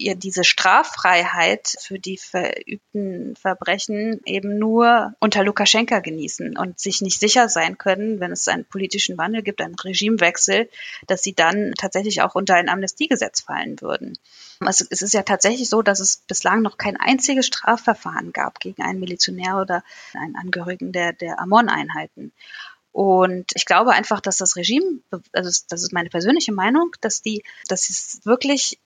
[0.00, 7.20] ihr diese Straffreiheit für die verübten Verbrechen eben nur unter Lukaschenka genießen und sich nicht
[7.20, 10.68] sicher sein können, wenn es einen politischen Wandel gibt, einen Regimewechsel,
[11.06, 14.18] dass sie dann tatsächlich auch unter ein Amnestiegesetz fallen würden.
[14.66, 18.82] Es, es ist ja tatsächlich so, dass es bislang noch kein einziges Strafverfahren gab gegen
[18.82, 19.84] einen Milizionär oder
[20.14, 22.32] einen Angehörigen der, der Amon-Einheiten.
[22.92, 25.00] Und ich glaube einfach, dass das Regime,
[25.32, 28.78] also das ist meine persönliche Meinung, dass die, dass es wirklich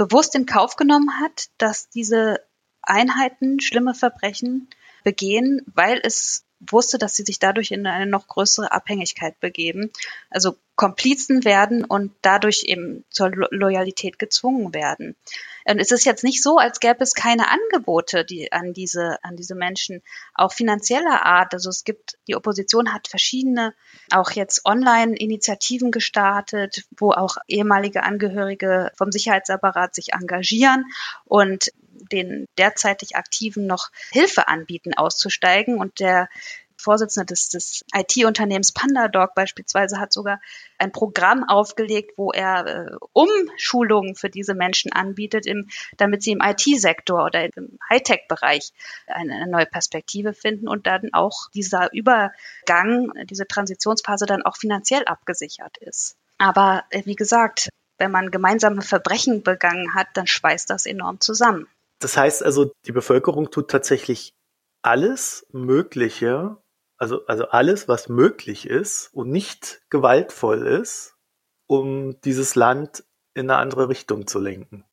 [0.00, 2.40] bewusst in Kauf genommen hat, dass diese
[2.80, 4.70] Einheiten schlimme Verbrechen
[5.04, 9.90] begehen, weil es wusste, dass sie sich dadurch in eine noch größere Abhängigkeit begeben,
[10.30, 15.14] also Komplizen werden und dadurch eben zur Lo Loyalität gezwungen werden.
[15.66, 19.36] Und es ist jetzt nicht so, als gäbe es keine Angebote die, an diese, an
[19.36, 20.02] diese Menschen,
[20.34, 21.52] auch finanzieller Art.
[21.52, 23.74] Also es gibt, die Opposition hat verschiedene,
[24.10, 30.86] auch jetzt Online-Initiativen gestartet, wo auch ehemalige Angehörige vom Sicherheitsapparat sich engagieren
[31.26, 31.70] und
[32.12, 35.78] den derzeitig Aktiven noch Hilfe anbieten, auszusteigen.
[35.78, 36.28] Und der
[36.80, 40.40] Vorsitzende des, des IT-Unternehmens PandaDog beispielsweise hat sogar
[40.78, 45.68] ein Programm aufgelegt, wo er äh, Umschulungen für diese Menschen anbietet, im,
[45.98, 48.72] damit sie im IT-Sektor oder im Hightech-Bereich
[49.06, 55.04] eine, eine, neue Perspektive finden und dann auch dieser Übergang, diese Transitionsphase dann auch finanziell
[55.04, 56.16] abgesichert ist.
[56.38, 57.68] Aber äh, wie gesagt,
[57.98, 61.68] wenn man gemeinsame Verbrechen begangen hat, dann schweißt das enorm zusammen.
[62.00, 64.34] Das heißt also, die Bevölkerung tut tatsächlich
[64.82, 66.56] alles Mögliche,
[66.96, 71.16] also, also alles, was möglich ist und nicht gewaltvoll ist,
[71.66, 74.84] um dieses Land in eine andere Richtung zu lenken.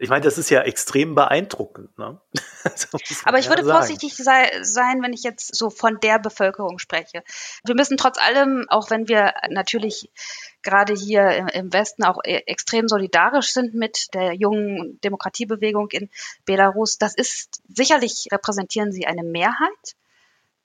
[0.00, 1.98] Ich meine, das ist ja extrem beeindruckend.
[1.98, 2.20] Ne?
[3.24, 3.78] Aber ich würde sagen.
[3.78, 7.24] vorsichtig sei, sein, wenn ich jetzt so von der Bevölkerung spreche.
[7.64, 10.10] Wir müssen trotz allem, auch wenn wir natürlich
[10.62, 16.10] gerade hier im Westen auch e-, extrem solidarisch sind mit der jungen Demokratiebewegung in
[16.44, 16.98] Belarus.
[16.98, 19.96] Das ist sicherlich repräsentieren sie eine Mehrheit.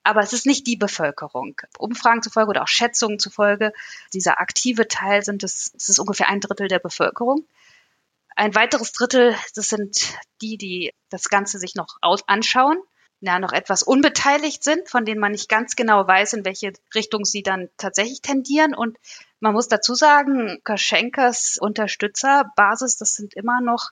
[0.04, 1.56] Aber es ist nicht die Bevölkerung.
[1.80, 3.72] Umfragen zufolge oder auch Schätzungen zufolge,
[4.13, 7.48] dieser aktive Teil sind es, es ist ungefähr ein Drittel der Bevölkerung.
[8.36, 12.78] Ein weiteres Drittel, das sind die, die das Ganze sich noch anschauen
[13.26, 17.24] ja, noch etwas unbeteiligt sind, von denen man nicht ganz genau weiß, in welche Richtung
[17.24, 18.76] sie dann tatsächlich tendieren.
[18.76, 18.98] Und
[19.39, 23.91] man muss dazu sagen, Kaschenkas Unterstützerbasis, das sind immer noch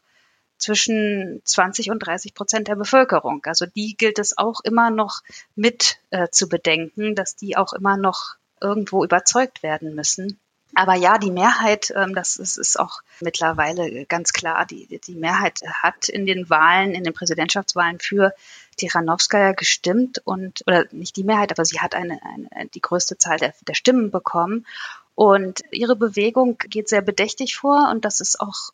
[0.58, 3.42] zwischen 20 und 30 Prozent der Bevölkerung.
[3.46, 5.22] Also die gilt es auch immer noch
[5.56, 10.42] mit äh, zu bedenken, dass die auch immer noch irgendwo überzeugt werden müssen.
[10.74, 16.08] Aber ja, die Mehrheit, ähm, das ist, auch mittlerweile ganz klar, die, die Mehrheit hat
[16.08, 18.34] in den Wahlen, in den Präsidentschaftswahlen für
[18.78, 23.38] Tiranowskaja gestimmt und, oder nicht die Mehrheit, aber sie hat eine, eine die größte Zahl
[23.38, 24.66] der, der Stimmen bekommen.
[25.14, 28.72] Und ihre Bewegung geht sehr bedächtig vor und das ist auch,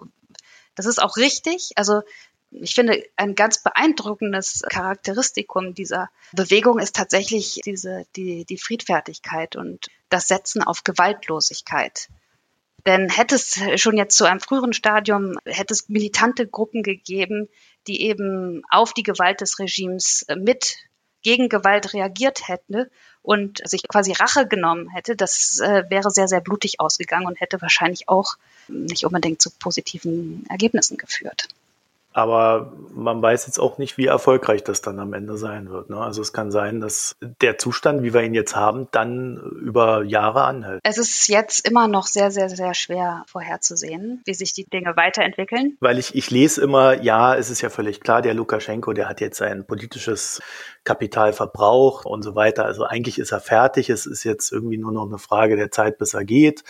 [0.75, 1.71] das ist auch richtig.
[1.75, 2.03] Also
[2.51, 9.87] Ich finde, ein ganz beeindruckendes Charakteristikum dieser Bewegung ist tatsächlich diese, die, die Friedfertigkeit und
[10.09, 12.07] das Setzen auf Gewaltlosigkeit.
[12.85, 17.49] Denn hätte es schon jetzt zu einem früheren Stadium, hätte es militante Gruppen gegeben,
[17.87, 20.77] die eben auf die Gewalt des Regimes mit
[21.21, 22.89] gegen Gewalt reagiert hätte
[23.21, 27.61] und sich quasi Rache genommen hätte, das äh, wäre sehr, sehr blutig ausgegangen und hätte
[27.61, 28.37] wahrscheinlich auch
[28.69, 31.49] nicht unbedingt zu positiven Ergebnissen geführt.
[32.17, 35.91] Aber man weiß jetzt auch nicht, wie erfolgreich das dann am Ende sein wird.
[35.91, 35.97] Ne?
[35.97, 40.45] Also es kann sein, dass der Zustand, wie wir ihn jetzt haben, dann über Jahre
[40.45, 40.79] anhält.
[40.81, 45.77] Es ist jetzt immer noch sehr, sehr, sehr schwer vorherzusehen, wie sich die Dinge weiterentwickeln.
[45.79, 49.21] Weil ich, ich lese immer, ja, es ist ja völlig klar, der Lukaschenko, der hat
[49.21, 50.41] jetzt sein politisches
[50.87, 52.63] Kapital verbraucht und so weiter.
[52.63, 53.89] Also eigentlich ist er fertig.
[53.89, 56.63] Es ist jetzt irgendwie nur noch eine Frage der Zeit, bis er geht.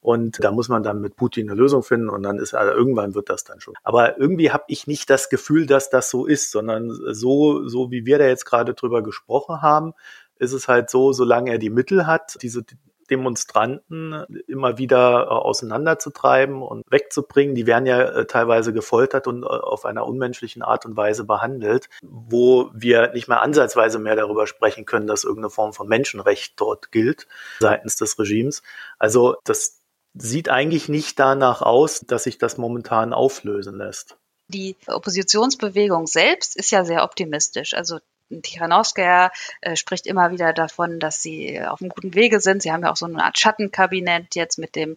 [0.00, 3.16] Und da muss man dann mit Putin eine Lösung finden und dann ist also irgendwann
[3.16, 3.74] wird das dann schon.
[3.82, 8.06] Aber irgendwie habe ich nicht das Gefühl, dass das so ist, sondern so, so wie
[8.06, 9.94] wir da jetzt gerade drüber gesprochen haben,
[10.38, 12.62] ist es halt so, solange er die Mittel hat, diese
[13.10, 17.54] Demonstranten immer wieder äh, auseinanderzutreiben und wegzubringen.
[17.54, 21.88] Die werden ja äh, teilweise gefoltert und äh, auf einer unmenschlichen Art und Weise behandelt,
[22.02, 26.92] wo wir nicht mehr ansatzweise mehr darüber sprechen können, dass irgendeine Form von Menschenrecht dort
[26.92, 27.26] gilt
[27.60, 28.62] seitens des Regimes.
[28.98, 29.80] Also das
[30.14, 34.16] sieht eigentlich nicht danach aus, dass sich das momentan auflösen lässt.
[34.48, 37.74] Die Oppositionsbewegung selbst ist ja sehr optimistisch.
[37.74, 37.98] Also
[38.42, 42.62] Tichanowskaja äh, spricht immer wieder davon, dass sie auf einem guten Wege sind.
[42.62, 44.96] Sie haben ja auch so eine Art Schattenkabinett jetzt mit dem äh,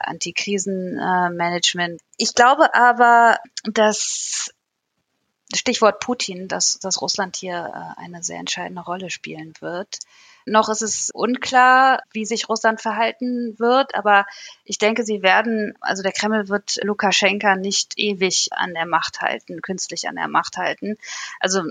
[0.00, 2.00] Antikrisenmanagement.
[2.16, 4.50] ich glaube aber, dass
[5.54, 9.98] Stichwort Putin, dass, dass Russland hier äh, eine sehr entscheidende Rolle spielen wird.
[10.46, 14.26] Noch ist es unklar, wie sich Russland verhalten wird, aber
[14.64, 19.62] ich denke, sie werden, also der Kreml wird Lukaschenka nicht ewig an der Macht halten,
[19.62, 20.96] künstlich an der Macht halten.
[21.40, 21.62] Also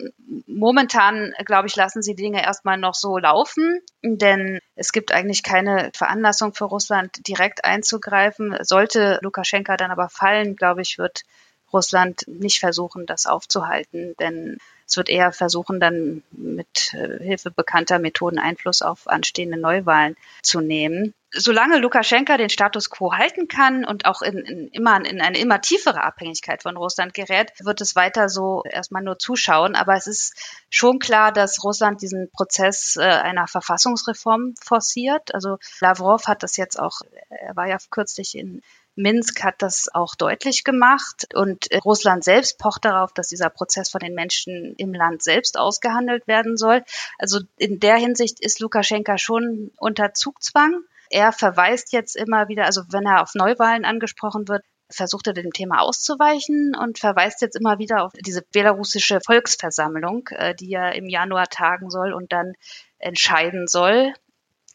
[0.47, 5.91] momentan, glaube ich, lassen sie Dinge erstmal noch so laufen, denn es gibt eigentlich keine
[5.93, 8.57] Veranlassung für Russland, direkt einzugreifen.
[8.61, 11.23] Sollte Lukaschenka dann aber fallen, glaube ich, wird
[11.71, 17.99] Russland nicht versuchen, das aufzuhalten, denn es wird eher versuchen, dann mit äh, Hilfe bekannter
[17.99, 21.13] Methoden Einfluss auf anstehende Neuwahlen zu nehmen.
[21.35, 25.61] Solange Lukaschenka den Status quo halten kann und auch in, in, immer in eine immer
[25.61, 29.75] tiefere Abhängigkeit von Russland gerät, wird es weiter so erstmal nur zuschauen.
[29.75, 30.35] Aber es ist
[30.69, 35.33] schon klar, dass Russland diesen Prozess äh, einer Verfassungsreform forciert.
[35.33, 38.61] Also Lavrov hat das jetzt auch, er war ja kürzlich in
[38.95, 43.89] Minsk hat das auch deutlich gemacht und äh, Russland selbst pocht darauf, dass dieser Prozess
[43.89, 46.83] von den Menschen im Land selbst ausgehandelt werden soll.
[47.17, 50.83] Also in der Hinsicht ist Lukaschenka schon unter Zugzwang.
[51.09, 55.51] Er verweist jetzt immer wieder, also wenn er auf Neuwahlen angesprochen wird, versucht er dem
[55.51, 61.09] Thema auszuweichen und verweist jetzt immer wieder auf diese belarussische Volksversammlung, äh, die ja im
[61.09, 62.53] Januar tagen soll und dann
[62.99, 64.13] entscheiden soll,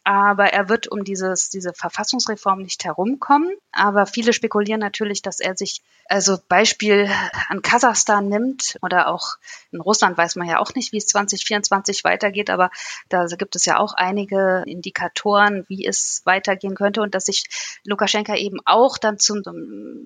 [0.09, 3.55] aber er wird um dieses, diese Verfassungsreform nicht herumkommen.
[3.71, 7.07] Aber viele spekulieren natürlich, dass er sich also Beispiel
[7.49, 9.35] an Kasachstan nimmt oder auch
[9.71, 12.71] in Russland weiß man ja auch nicht, wie es 2024 weitergeht, aber
[13.09, 17.03] da gibt es ja auch einige Indikatoren, wie es weitergehen könnte.
[17.03, 17.45] Und dass sich
[17.85, 19.43] Lukaschenka eben auch dann zum,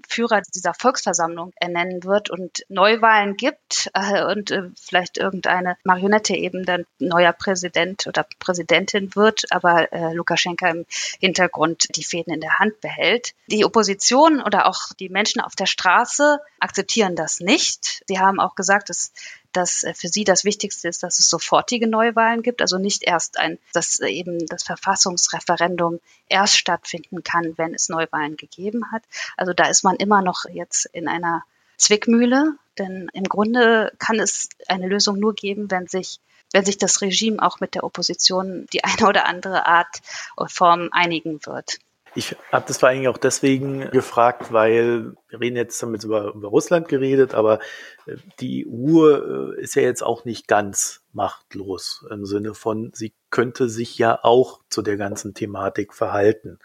[0.06, 6.66] Führer dieser Volksversammlung ernennen wird und Neuwahlen gibt äh, und äh, vielleicht irgendeine Marionette eben
[6.66, 10.86] dann neuer Präsident oder Präsidentin wird, aber äh, Lukaschenka im
[11.20, 13.34] Hintergrund die Fäden in der Hand behält.
[13.48, 18.04] Die Opposition oder auch die Menschen auf der Straße akzeptieren das nicht.
[18.08, 19.14] Sie haben auch gesagt, dass
[19.54, 23.60] dass für sie das Wichtigste ist, dass es sofortige Neuwahlen gibt, also nicht erst ein,
[23.72, 29.04] dass eben das Verfassungsreferendum erst stattfinden kann, wenn es Neuwahlen gegeben hat.
[29.38, 31.44] Also da ist man immer noch jetzt in einer
[31.78, 36.20] Zwickmühle, denn im Grunde kann es eine Lösung nur geben, wenn sich
[36.54, 40.00] wenn sich das Regime auch mit der Opposition die eine oder andere Art
[40.36, 41.80] und Form einigen wird.
[42.16, 46.48] Ich habe das vor allem auch deswegen gefragt, weil wir reden jetzt damit über, über
[46.48, 47.60] Russland geredet, aber
[48.06, 53.14] äh, die EU äh, ist ja jetzt auch nicht ganz machtlos im Sinne von, sie
[53.32, 56.60] könnte sich ja auch zu der ganzen Thematik verhalten.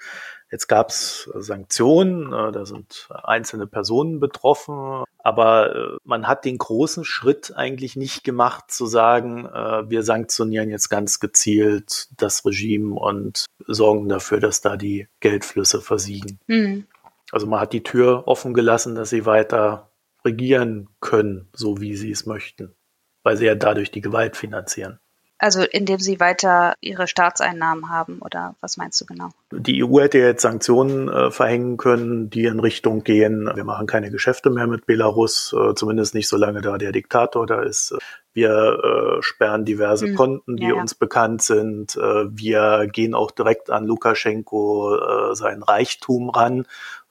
[0.50, 6.56] Jetzt gab es Sanktionen, äh, da sind einzelne Personen betroffen, aber äh, man hat den
[6.56, 12.94] großen Schritt eigentlich nicht gemacht zu sagen, äh, wir sanktionieren jetzt ganz gezielt das Regime
[12.94, 16.38] und sorgen dafür, dass da die Geldflüsse versiegen.
[16.46, 16.86] Mhm.
[17.30, 19.90] Also man hat die Tür offen gelassen, dass sie weiter
[20.24, 22.74] regieren können, so wie sie es möchten,
[23.22, 24.98] weil sie ja dadurch die Gewalt finanzieren.
[25.38, 29.30] Also indem sie weiter ihre Staatseinnahmen haben oder was meinst du genau?
[29.52, 34.10] Die EU hätte jetzt Sanktionen äh, verhängen können, die in Richtung gehen, wir machen keine
[34.10, 37.96] Geschäfte mehr mit Belarus, äh, zumindest nicht solange da der Diktator da ist.
[38.34, 40.14] Wir äh, sperren diverse hm.
[40.16, 40.80] Konten, die ja, ja.
[40.80, 41.96] uns bekannt sind.
[41.96, 46.66] Äh, wir gehen auch direkt an Lukaschenko äh, sein Reichtum ran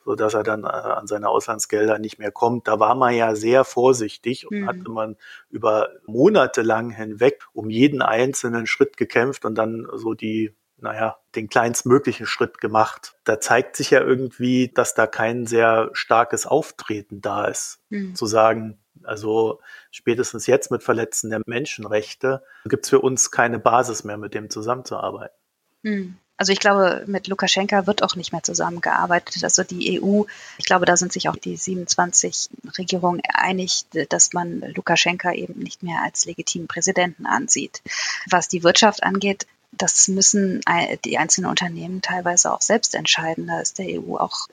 [0.08, 2.70] so dass er dann äh, an seine Auslandsgelder nicht mehr kommt.
[2.70, 4.68] Da war man ja sehr vorsichtig und mhm.
[4.68, 5.18] hatte man
[5.50, 11.50] über Monate lang hinweg um jeden einzelnen Schritt gekämpft und dann so die naja, den
[11.50, 13.18] kleinstmöglichen Schritt gemacht.
[13.24, 17.82] Da zeigt sich ja irgendwie, dass da kein sehr starkes Auftreten da ist.
[17.90, 18.16] Mhm.
[18.16, 19.60] Zu sagen, also
[19.92, 24.50] spätestens jetzt mit Verletzen der Menschenrechte gibt es für uns keine Basis mehr, mit dem
[24.52, 25.36] zusammenzuarbeiten.
[25.82, 26.18] Mhm.
[26.38, 29.44] Also ich glaube, mit Lukaschenka wird auch nicht mehr zusammengearbeitet.
[29.44, 30.24] Also die EU,
[30.60, 35.82] ich glaube, da sind sich auch die 27 Regierungen einig, dass man Lukaschenka eben nicht
[35.82, 37.82] mehr als legitimen Präsidenten ansieht.
[38.30, 40.62] Was die Wirtschaft angeht, das müssen
[41.06, 43.48] die einzelnen Unternehmen teilweise auch selbst entscheiden.
[43.48, 44.48] Da ist der EU auch,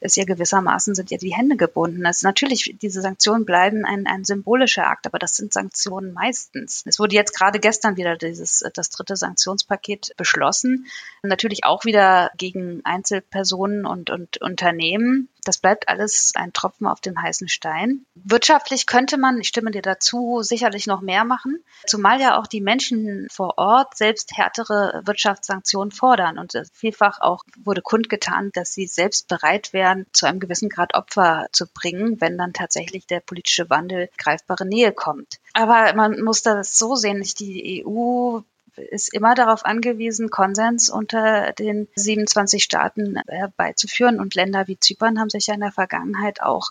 [0.00, 2.04] ist ja gewissermaßen sind ja die Hände gebunden.
[2.06, 6.82] Also natürlich, diese Sanktionen bleiben ein, ein symbolischer Akt, aber das sind Sanktionen meistens.
[6.86, 10.86] Es wurde jetzt gerade gestern wieder dieses, das dritte Sanktionspaket beschlossen.
[11.22, 15.28] Natürlich auch wieder gegen Einzelpersonen und, und Unternehmen.
[15.44, 18.06] Das bleibt alles ein Tropfen auf dem heißen Stein.
[18.14, 22.60] Wirtschaftlich könnte man, ich stimme dir dazu, sicherlich noch mehr machen, zumal ja auch die
[22.60, 26.38] Menschen vor Ort selbst härtere Wirtschaftssanktionen fordern.
[26.38, 31.46] Und vielfach auch wurde kundgetan, dass sie selbst bereit wären, zu einem gewissen Grad Opfer
[31.52, 35.38] zu bringen, wenn dann tatsächlich der politische Wandel greifbare Nähe kommt.
[35.52, 38.40] Aber man muss das so sehen, nicht die EU
[38.76, 44.20] ist immer darauf angewiesen, Konsens unter den 27 Staaten herbeizuführen.
[44.20, 46.70] Und Länder wie Zypern haben sich ja in der Vergangenheit auch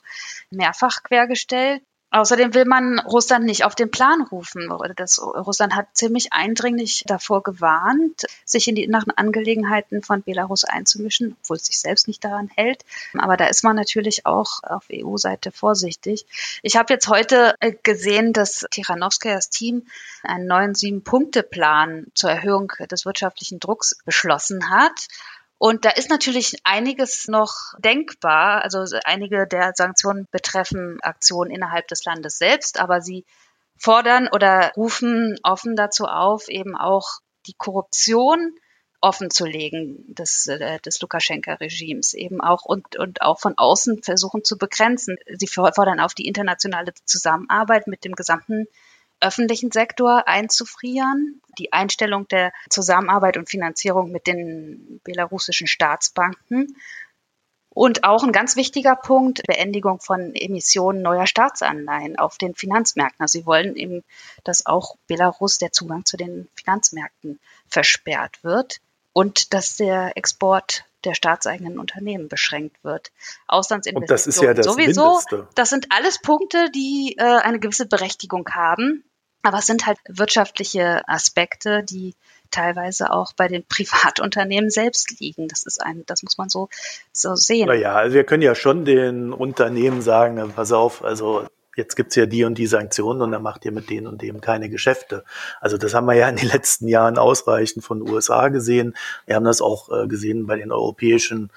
[0.50, 1.82] mehrfach quergestellt.
[2.14, 4.72] Außerdem will man Russland nicht auf den Plan rufen.
[4.96, 11.36] Das, Russland hat ziemlich eindringlich davor gewarnt, sich in die inneren Angelegenheiten von Belarus einzumischen,
[11.42, 12.86] obwohl es sich selbst nicht daran hält.
[13.18, 16.28] Aber da ist man natürlich auch auf EU-Seite vorsichtig.
[16.62, 19.88] Ich habe jetzt heute äh, gesehen, dass Tichanowskajas Team
[20.22, 25.08] einen neuen Sieben-Punkte-Plan zur Erhöhung des wirtschaftlichen Drucks beschlossen hat.
[25.66, 28.64] Und da ist natürlich einiges noch denkbar.
[28.64, 33.24] Also einige der Sanktionen betreffen Aktionen innerhalb des Landes selbst, aber sie
[33.78, 38.54] fordern oder rufen offen dazu auf, eben auch die Korruption
[39.00, 44.44] offen zu legen des, äh, des Lukaschenka-Regimes eben auch und, und auch von außen versuchen
[44.44, 45.16] zu begrenzen.
[45.34, 48.68] Sie fordern auf die internationale Zusammenarbeit mit dem gesamten
[49.24, 56.76] öffentlichen Sektor einzufrieren, die Einstellung der Zusammenarbeit und Finanzierung mit den belarussischen Staatsbanken
[57.74, 63.22] und auch ein ganz wichtiger Punkt, Beendigung von Emissionen neuer Staatsanleihen auf den Finanzmärkten.
[63.22, 64.04] Also sie wollen eben,
[64.44, 68.80] dass auch Belarus der Zugang zu den Finanzmärkten versperrt wird
[69.12, 73.12] und dass der Export der staatseigenen Unternehmen beschränkt wird.
[73.48, 75.06] Auslandsinvestitionen und das ist ja das sowieso.
[75.06, 75.48] Mindeste.
[75.56, 79.04] Das sind alles Punkte, die äh, eine gewisse Berechtigung haben.
[79.44, 82.16] Aber es sind halt wirtschaftliche Aspekte, die
[82.50, 85.48] teilweise auch bei den Privatunternehmen selbst liegen.
[85.48, 86.70] Das ist ein, das muss man so,
[87.12, 87.68] so sehen.
[87.68, 92.26] Naja, also wir können ja schon den Unternehmen sagen, pass auf, also jetzt gibt's ja
[92.26, 95.24] die und die Sanktionen und dann macht ihr mit denen und dem keine Geschäfte.
[95.60, 98.96] Also das haben wir ja in den letzten Jahren ausreichend von den USA gesehen.
[99.26, 101.50] Wir haben das auch äh, gesehen bei den europäischen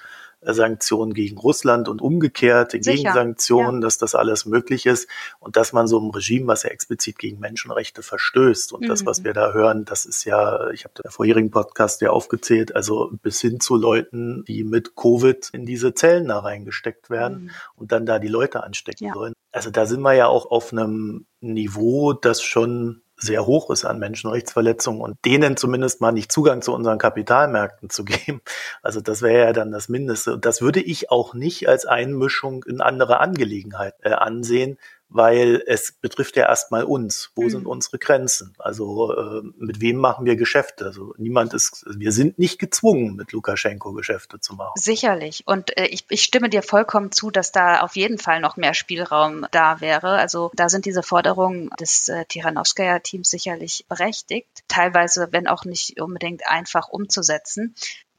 [0.54, 3.86] Sanktionen gegen Russland und umgekehrt, Gegensanktionen, ja.
[3.86, 7.38] dass das alles möglich ist und dass man so ein Regime, was ja explizit gegen
[7.38, 8.72] Menschenrechte verstößt.
[8.72, 8.88] Und mhm.
[8.88, 9.24] das, was mhm.
[9.24, 13.40] wir da hören, das ist ja, ich habe der vorherigen Podcast ja aufgezählt, also bis
[13.40, 17.50] hin zu Leuten, die mit Covid in diese Zellen da reingesteckt werden mhm.
[17.76, 19.14] und dann da die Leute anstecken ja.
[19.14, 19.32] sollen.
[19.52, 23.98] Also da sind wir ja auch auf einem Niveau, das schon sehr hoch ist an
[23.98, 28.42] Menschenrechtsverletzungen und denen zumindest mal nicht Zugang zu unseren Kapitalmärkten zu geben.
[28.82, 30.34] Also das wäre ja dann das Mindeste.
[30.34, 34.78] Und das würde ich auch nicht als Einmischung in andere Angelegenheiten äh, ansehen,
[35.08, 37.30] weil es betrifft ja erstmal uns.
[37.34, 37.50] Wo mhm.
[37.50, 38.54] sind unsere Grenzen?
[38.58, 40.84] Also äh, mit wem machen wir Geschäfte?
[40.86, 44.72] Also niemand ist, wir sind nicht gezwungen, mit Lukaschenko Geschäfte zu machen.
[44.76, 45.44] Sicherlich.
[45.46, 48.74] Und äh, ich, ich stimme dir vollkommen zu, dass da auf jeden Fall noch mehr
[48.74, 50.10] Spielraum da wäre.
[50.10, 54.48] Also da sind diese Forderungen des äh, Tiranowskaja-Teams sicherlich berechtigt.
[54.68, 57.74] Teilweise, wenn auch nicht unbedingt einfach umzusetzen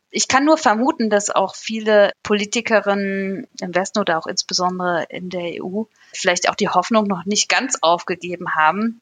[0.10, 5.64] ich kann nur vermuten, dass auch viele Politikerinnen im Westen oder auch insbesondere in der
[5.64, 5.84] EU
[6.14, 9.02] vielleicht auch die Hoffnung noch nicht ganz aufgegeben haben,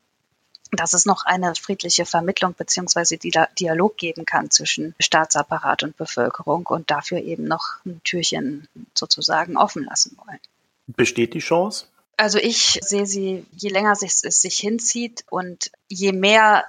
[0.71, 6.89] dass es noch eine friedliche Vermittlung beziehungsweise Dialog geben kann zwischen Staatsapparat und Bevölkerung und
[6.89, 10.39] dafür eben noch ein Türchen sozusagen offen lassen wollen.
[10.87, 11.85] Besteht die Chance?
[12.17, 16.65] Also ich sehe sie, je länger es sich hinzieht und je mehr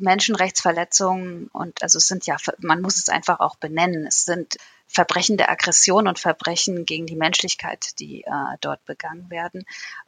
[0.00, 4.06] Menschenrechtsverletzungen und also es sind ja, man muss es einfach auch benennen.
[4.06, 9.64] Es sind Verbrechen der Aggression und Verbrechen gegen die Menschlichkeit, die äh, dort begangen werden.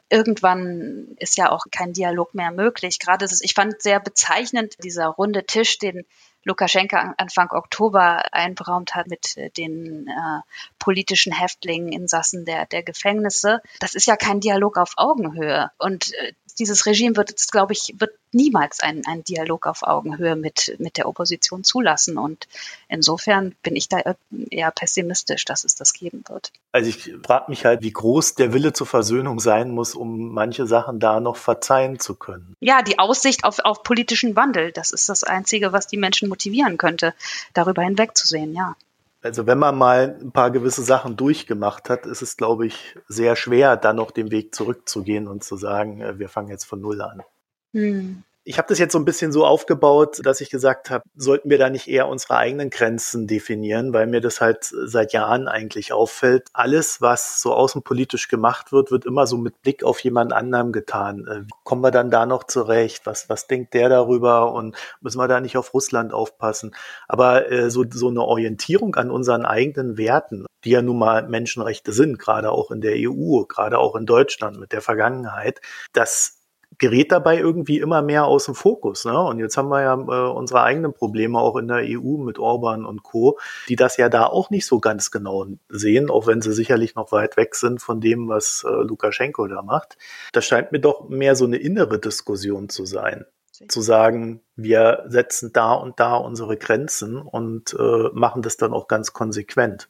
[0.09, 2.99] Irgendwann ist ja auch kein Dialog mehr möglich.
[2.99, 6.05] Gerade das, ich fand sehr bezeichnend dieser runde Tisch, den
[6.43, 10.41] Lukaschenka Anfang Oktober einberaumt hat mit äh, den äh,
[10.79, 13.61] politischen Häftlingen, Insassen der, der Gefängnisse.
[13.79, 15.71] Das ist ja kein Dialog auf Augenhöhe.
[15.77, 20.35] Und äh, dieses Regime wird jetzt, glaube ich, wird niemals einen, einen Dialog auf Augenhöhe
[20.35, 22.17] mit, mit der Opposition zulassen.
[22.17, 22.47] Und
[22.87, 24.15] insofern bin ich da
[24.49, 26.51] eher pessimistisch, dass es das geben wird.
[26.71, 30.65] Also ich frage mich halt, wie groß der Wille zur Versöhnung sein muss, um manche
[30.65, 32.55] Sachen da noch verzeihen zu können.
[32.59, 36.77] Ja, die Aussicht auf, auf politischen Wandel, das ist das Einzige, was die Menschen motivieren
[36.77, 37.13] könnte,
[37.53, 38.75] darüber hinwegzusehen, ja.
[39.23, 43.37] Also wenn man mal ein paar gewisse Sachen durchgemacht hat, ist es, glaube ich, sehr
[43.37, 47.01] schwer, dann noch den Weg zurückzugehen und zu sagen, äh, wir fangen jetzt von Null
[47.01, 47.23] an.
[47.71, 48.23] Hm.
[48.45, 51.57] Ich habe das jetzt so ein bisschen so aufgebaut, dass ich gesagt habe, sollten wir
[51.57, 56.49] da nicht eher unsere eigenen Grenzen definieren, weil mir das halt seit Jahren eigentlich auffällt.
[56.51, 61.25] Alles, was so außenpolitisch gemacht wird, wird immer so mit Blick auf jemand anderem getan.
[61.25, 63.05] Äh, wie kommen wir dann da noch zurecht?
[63.05, 64.51] Was, was denkt der darüber?
[64.51, 66.75] Und müssen wir da nicht auf Russland aufpassen?
[67.07, 71.93] Aber äh, so, so eine Orientierung an unseren eigenen Werten, die ja nun mal Menschenrechte
[71.93, 75.61] sind, gerade auch in der EU, gerade auch in Deutschland mit der Vergangenheit,
[75.93, 76.42] das
[76.77, 79.05] gerät dabei irgendwie immer mehr aus dem Fokus.
[79.05, 79.19] Ne?
[79.19, 82.85] Und jetzt haben wir ja äh, unsere eigenen Probleme auch in der EU mit Orban
[82.85, 86.53] und Co., die das ja da auch nicht so ganz genau sehen, auch wenn sie
[86.53, 89.97] sicherlich noch weit weg sind von dem, was äh, Lukaschenko da macht.
[90.31, 93.25] Das scheint mir doch mehr so eine innere Diskussion zu sein.
[93.67, 98.87] Zu sagen, wir setzen da und da unsere Grenzen und äh, machen das dann auch
[98.87, 99.89] ganz konsequent.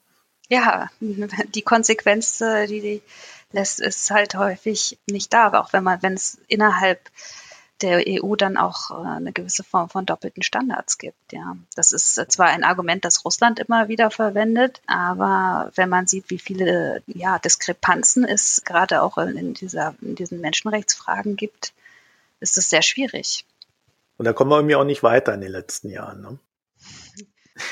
[0.49, 3.01] Ja, die Konsequenz, äh, die die
[3.53, 7.09] lässt es halt häufig nicht da, auch wenn man, wenn es innerhalb
[7.81, 11.33] der EU dann auch äh, eine gewisse Form von doppelten Standards gibt.
[11.33, 16.29] Ja, das ist zwar ein Argument, das Russland immer wieder verwendet, aber wenn man sieht,
[16.29, 21.73] wie viele ja, Diskrepanzen es gerade auch in, dieser, in diesen Menschenrechtsfragen gibt,
[22.39, 23.45] ist es sehr schwierig.
[24.17, 26.21] Und da kommen wir irgendwie auch nicht weiter in den letzten Jahren.
[26.21, 26.39] Ne?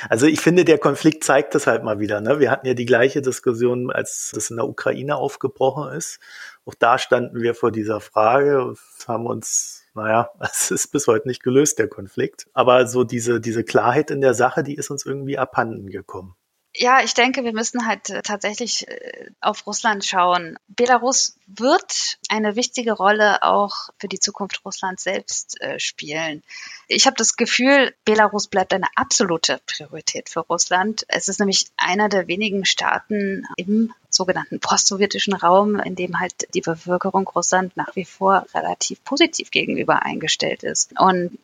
[0.09, 2.21] Also ich finde, der Konflikt zeigt das halt mal wieder.
[2.21, 2.39] Ne?
[2.39, 6.19] Wir hatten ja die gleiche Diskussion, als das in der Ukraine aufgebrochen ist.
[6.65, 8.73] Auch da standen wir vor dieser Frage,
[9.07, 12.47] haben uns, naja, es ist bis heute nicht gelöst, der Konflikt.
[12.53, 16.35] Aber so diese, diese Klarheit in der Sache, die ist uns irgendwie abhanden gekommen.
[16.73, 20.57] Ja, ich denke, wir müssen halt äh, tatsächlich äh, auf Russland schauen.
[20.69, 26.43] Belarus wird eine wichtige Rolle auch für die Zukunft Russlands selbst äh, spielen.
[26.87, 31.03] Ich habe das Gefühl, Belarus bleibt eine absolute Priorität für Russland.
[31.09, 36.61] Es ist nämlich einer der wenigen Staaten im sogenannten postsowjetischen Raum, in dem halt die
[36.61, 40.93] Bevölkerung Russland nach wie vor relativ positiv gegenüber eingestellt ist.
[40.97, 41.37] Und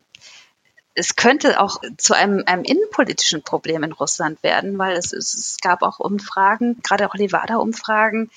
[0.98, 5.82] es könnte auch zu einem, einem innenpolitischen Problem in Russland werden, weil es, es gab
[5.82, 8.30] auch Umfragen, gerade auch Levada-Umfragen,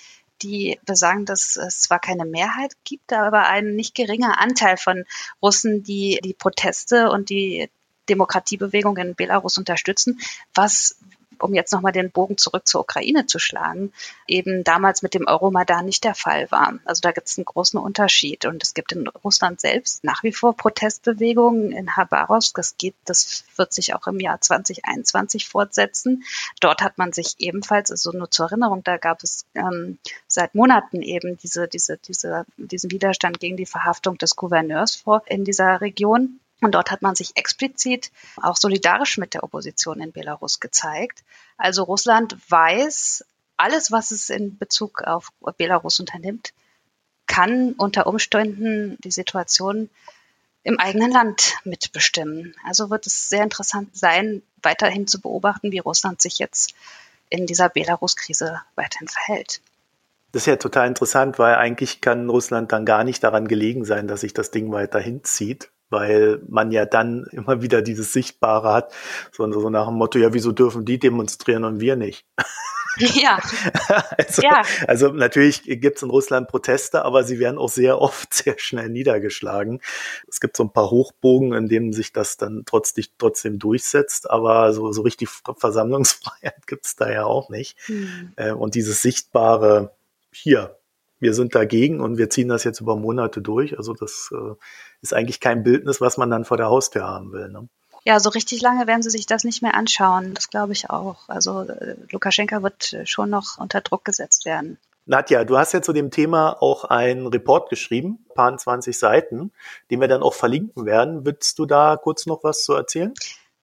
[0.43, 5.05] die besagen, dass es zwar keine Mehrheit gibt, aber ein nicht geringer Anteil von
[5.41, 7.70] Russen, die die Proteste und die
[8.09, 10.20] Demokratiebewegung in Belarus unterstützen,
[10.53, 10.97] was
[11.44, 13.92] um jetzt nochmal den Bogen zurück zur Ukraine zu schlagen,
[14.28, 16.80] eben damals mit dem Euromaidan nicht der Fall war.
[16.86, 18.46] Also da gibt es einen großen Unterschied.
[18.46, 22.56] Und es gibt in Russland selbst nach wie vor Protestbewegungen in Habarovsk.
[22.56, 26.24] Das geht, das wird sich auch im Jahr 2021 fortsetzen.
[26.60, 31.02] Dort hat man sich ebenfalls, also nur zur Erinnerung, da gab es ähm, seit Monaten
[31.02, 36.39] eben diese, diese, diese, diesen Widerstand gegen die Verhaftung des Gouverneurs vor in dieser Region.
[36.62, 41.24] Und dort hat man sich explizit auch solidarisch mit der Opposition in Belarus gezeigt.
[41.57, 43.26] Also Russland weiß,
[43.57, 46.53] alles, was es in Bezug auf Belarus unternimmt,
[47.28, 49.89] kann unter Umständen die Situation
[50.64, 52.55] im eigenen Land mitbestimmen.
[52.64, 56.76] Also wird es sehr interessant sein, weiterhin zu beobachten, wie Russland sich jetzt
[57.30, 59.62] in dieser Belarus-Krise weiterhin verhält.
[60.34, 64.07] Das ist ja total interessant, weil eigentlich kann Russland dann gar nicht daran gelegen sein,
[64.07, 68.94] dass sich das Ding weiterhin zieht, weil man ja dann immer wieder dieses Sichtbare hat,
[69.32, 72.26] so, so nach dem Motto, ja, wieso dürfen die demonstrieren und wir nicht?
[72.98, 73.39] Ja.
[74.18, 74.62] also, ja.
[74.88, 78.89] also natürlich gibt es in Russland Proteste, aber sie werden auch sehr oft sehr schnell
[78.89, 79.82] niedergeschlagen.
[80.28, 84.74] Es gibt so ein paar Hochbogen, in denen sich das dann trotzdem, trotzdem durchsetzt, aber
[84.74, 87.78] so, so richtig Versammlungsfreiheit gibt es da ja auch nicht.
[87.86, 88.34] Hm.
[88.36, 89.94] Äh, und dieses sichtbare
[90.34, 90.78] hier,
[91.22, 93.78] wir sind dagegen und wir ziehen das jetzt über Monate durch.
[93.78, 94.55] Also das äh,
[95.01, 97.47] ist eigentlich kein Bildnis, was man dann vor der Haustür haben will.
[97.47, 97.69] Ne?
[98.03, 100.34] Ja, so richtig lange werden sie sich das nicht mehr anschauen.
[100.34, 101.30] Das glaube ich auch.
[101.30, 104.78] Also äh, Lukaschenka wird schon noch unter Druck gesetzt werden.
[105.05, 109.51] Nadja, du hast ja zu dem Thema auch einen Report geschrieben, paar 20 Seiten,
[109.89, 111.26] den wir dann auch verlinken werden.
[111.26, 113.13] Würdest du da kurz noch was zu erzählen?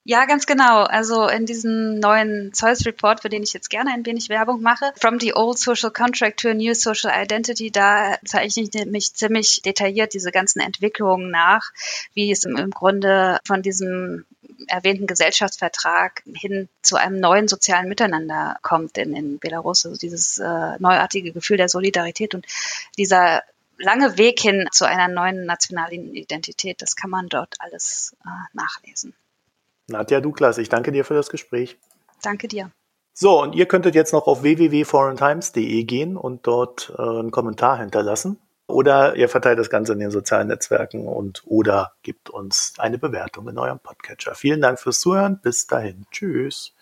[0.05, 0.85] Ja, ganz genau.
[0.85, 4.93] Also in diesem neuen Zeus Report, für den ich jetzt gerne ein wenig Werbung mache,
[4.99, 9.61] From the Old Social Contract to a New Social Identity, da zeichne ich mich ziemlich
[9.61, 11.73] detailliert diese ganzen Entwicklungen nach,
[12.15, 14.25] wie es im Grunde von diesem
[14.67, 19.85] erwähnten Gesellschaftsvertrag hin zu einem neuen sozialen Miteinander kommt in, in Belarus.
[19.85, 22.47] Also dieses äh, neuartige Gefühl der Solidarität und
[22.97, 23.43] dieser
[23.79, 29.15] lange Weg hin zu einer neuen nationalen Identität, das kann man dort alles äh, nachlesen.
[29.89, 31.79] Nadja Douglas, ich danke dir für das Gespräch.
[32.23, 32.71] Danke dir.
[33.15, 38.39] So, und ihr könntet jetzt noch auf www.foreigntimes.de gehen und dort äh, einen Kommentar hinterlassen.
[38.69, 43.49] Oder ihr verteilt das Ganze in den sozialen Netzwerken und oder gibt uns eine Bewertung
[43.49, 44.35] in eurem Podcatcher.
[44.35, 45.41] Vielen Dank fürs Zuhören.
[45.41, 46.05] Bis dahin.
[46.11, 46.75] Tschüss.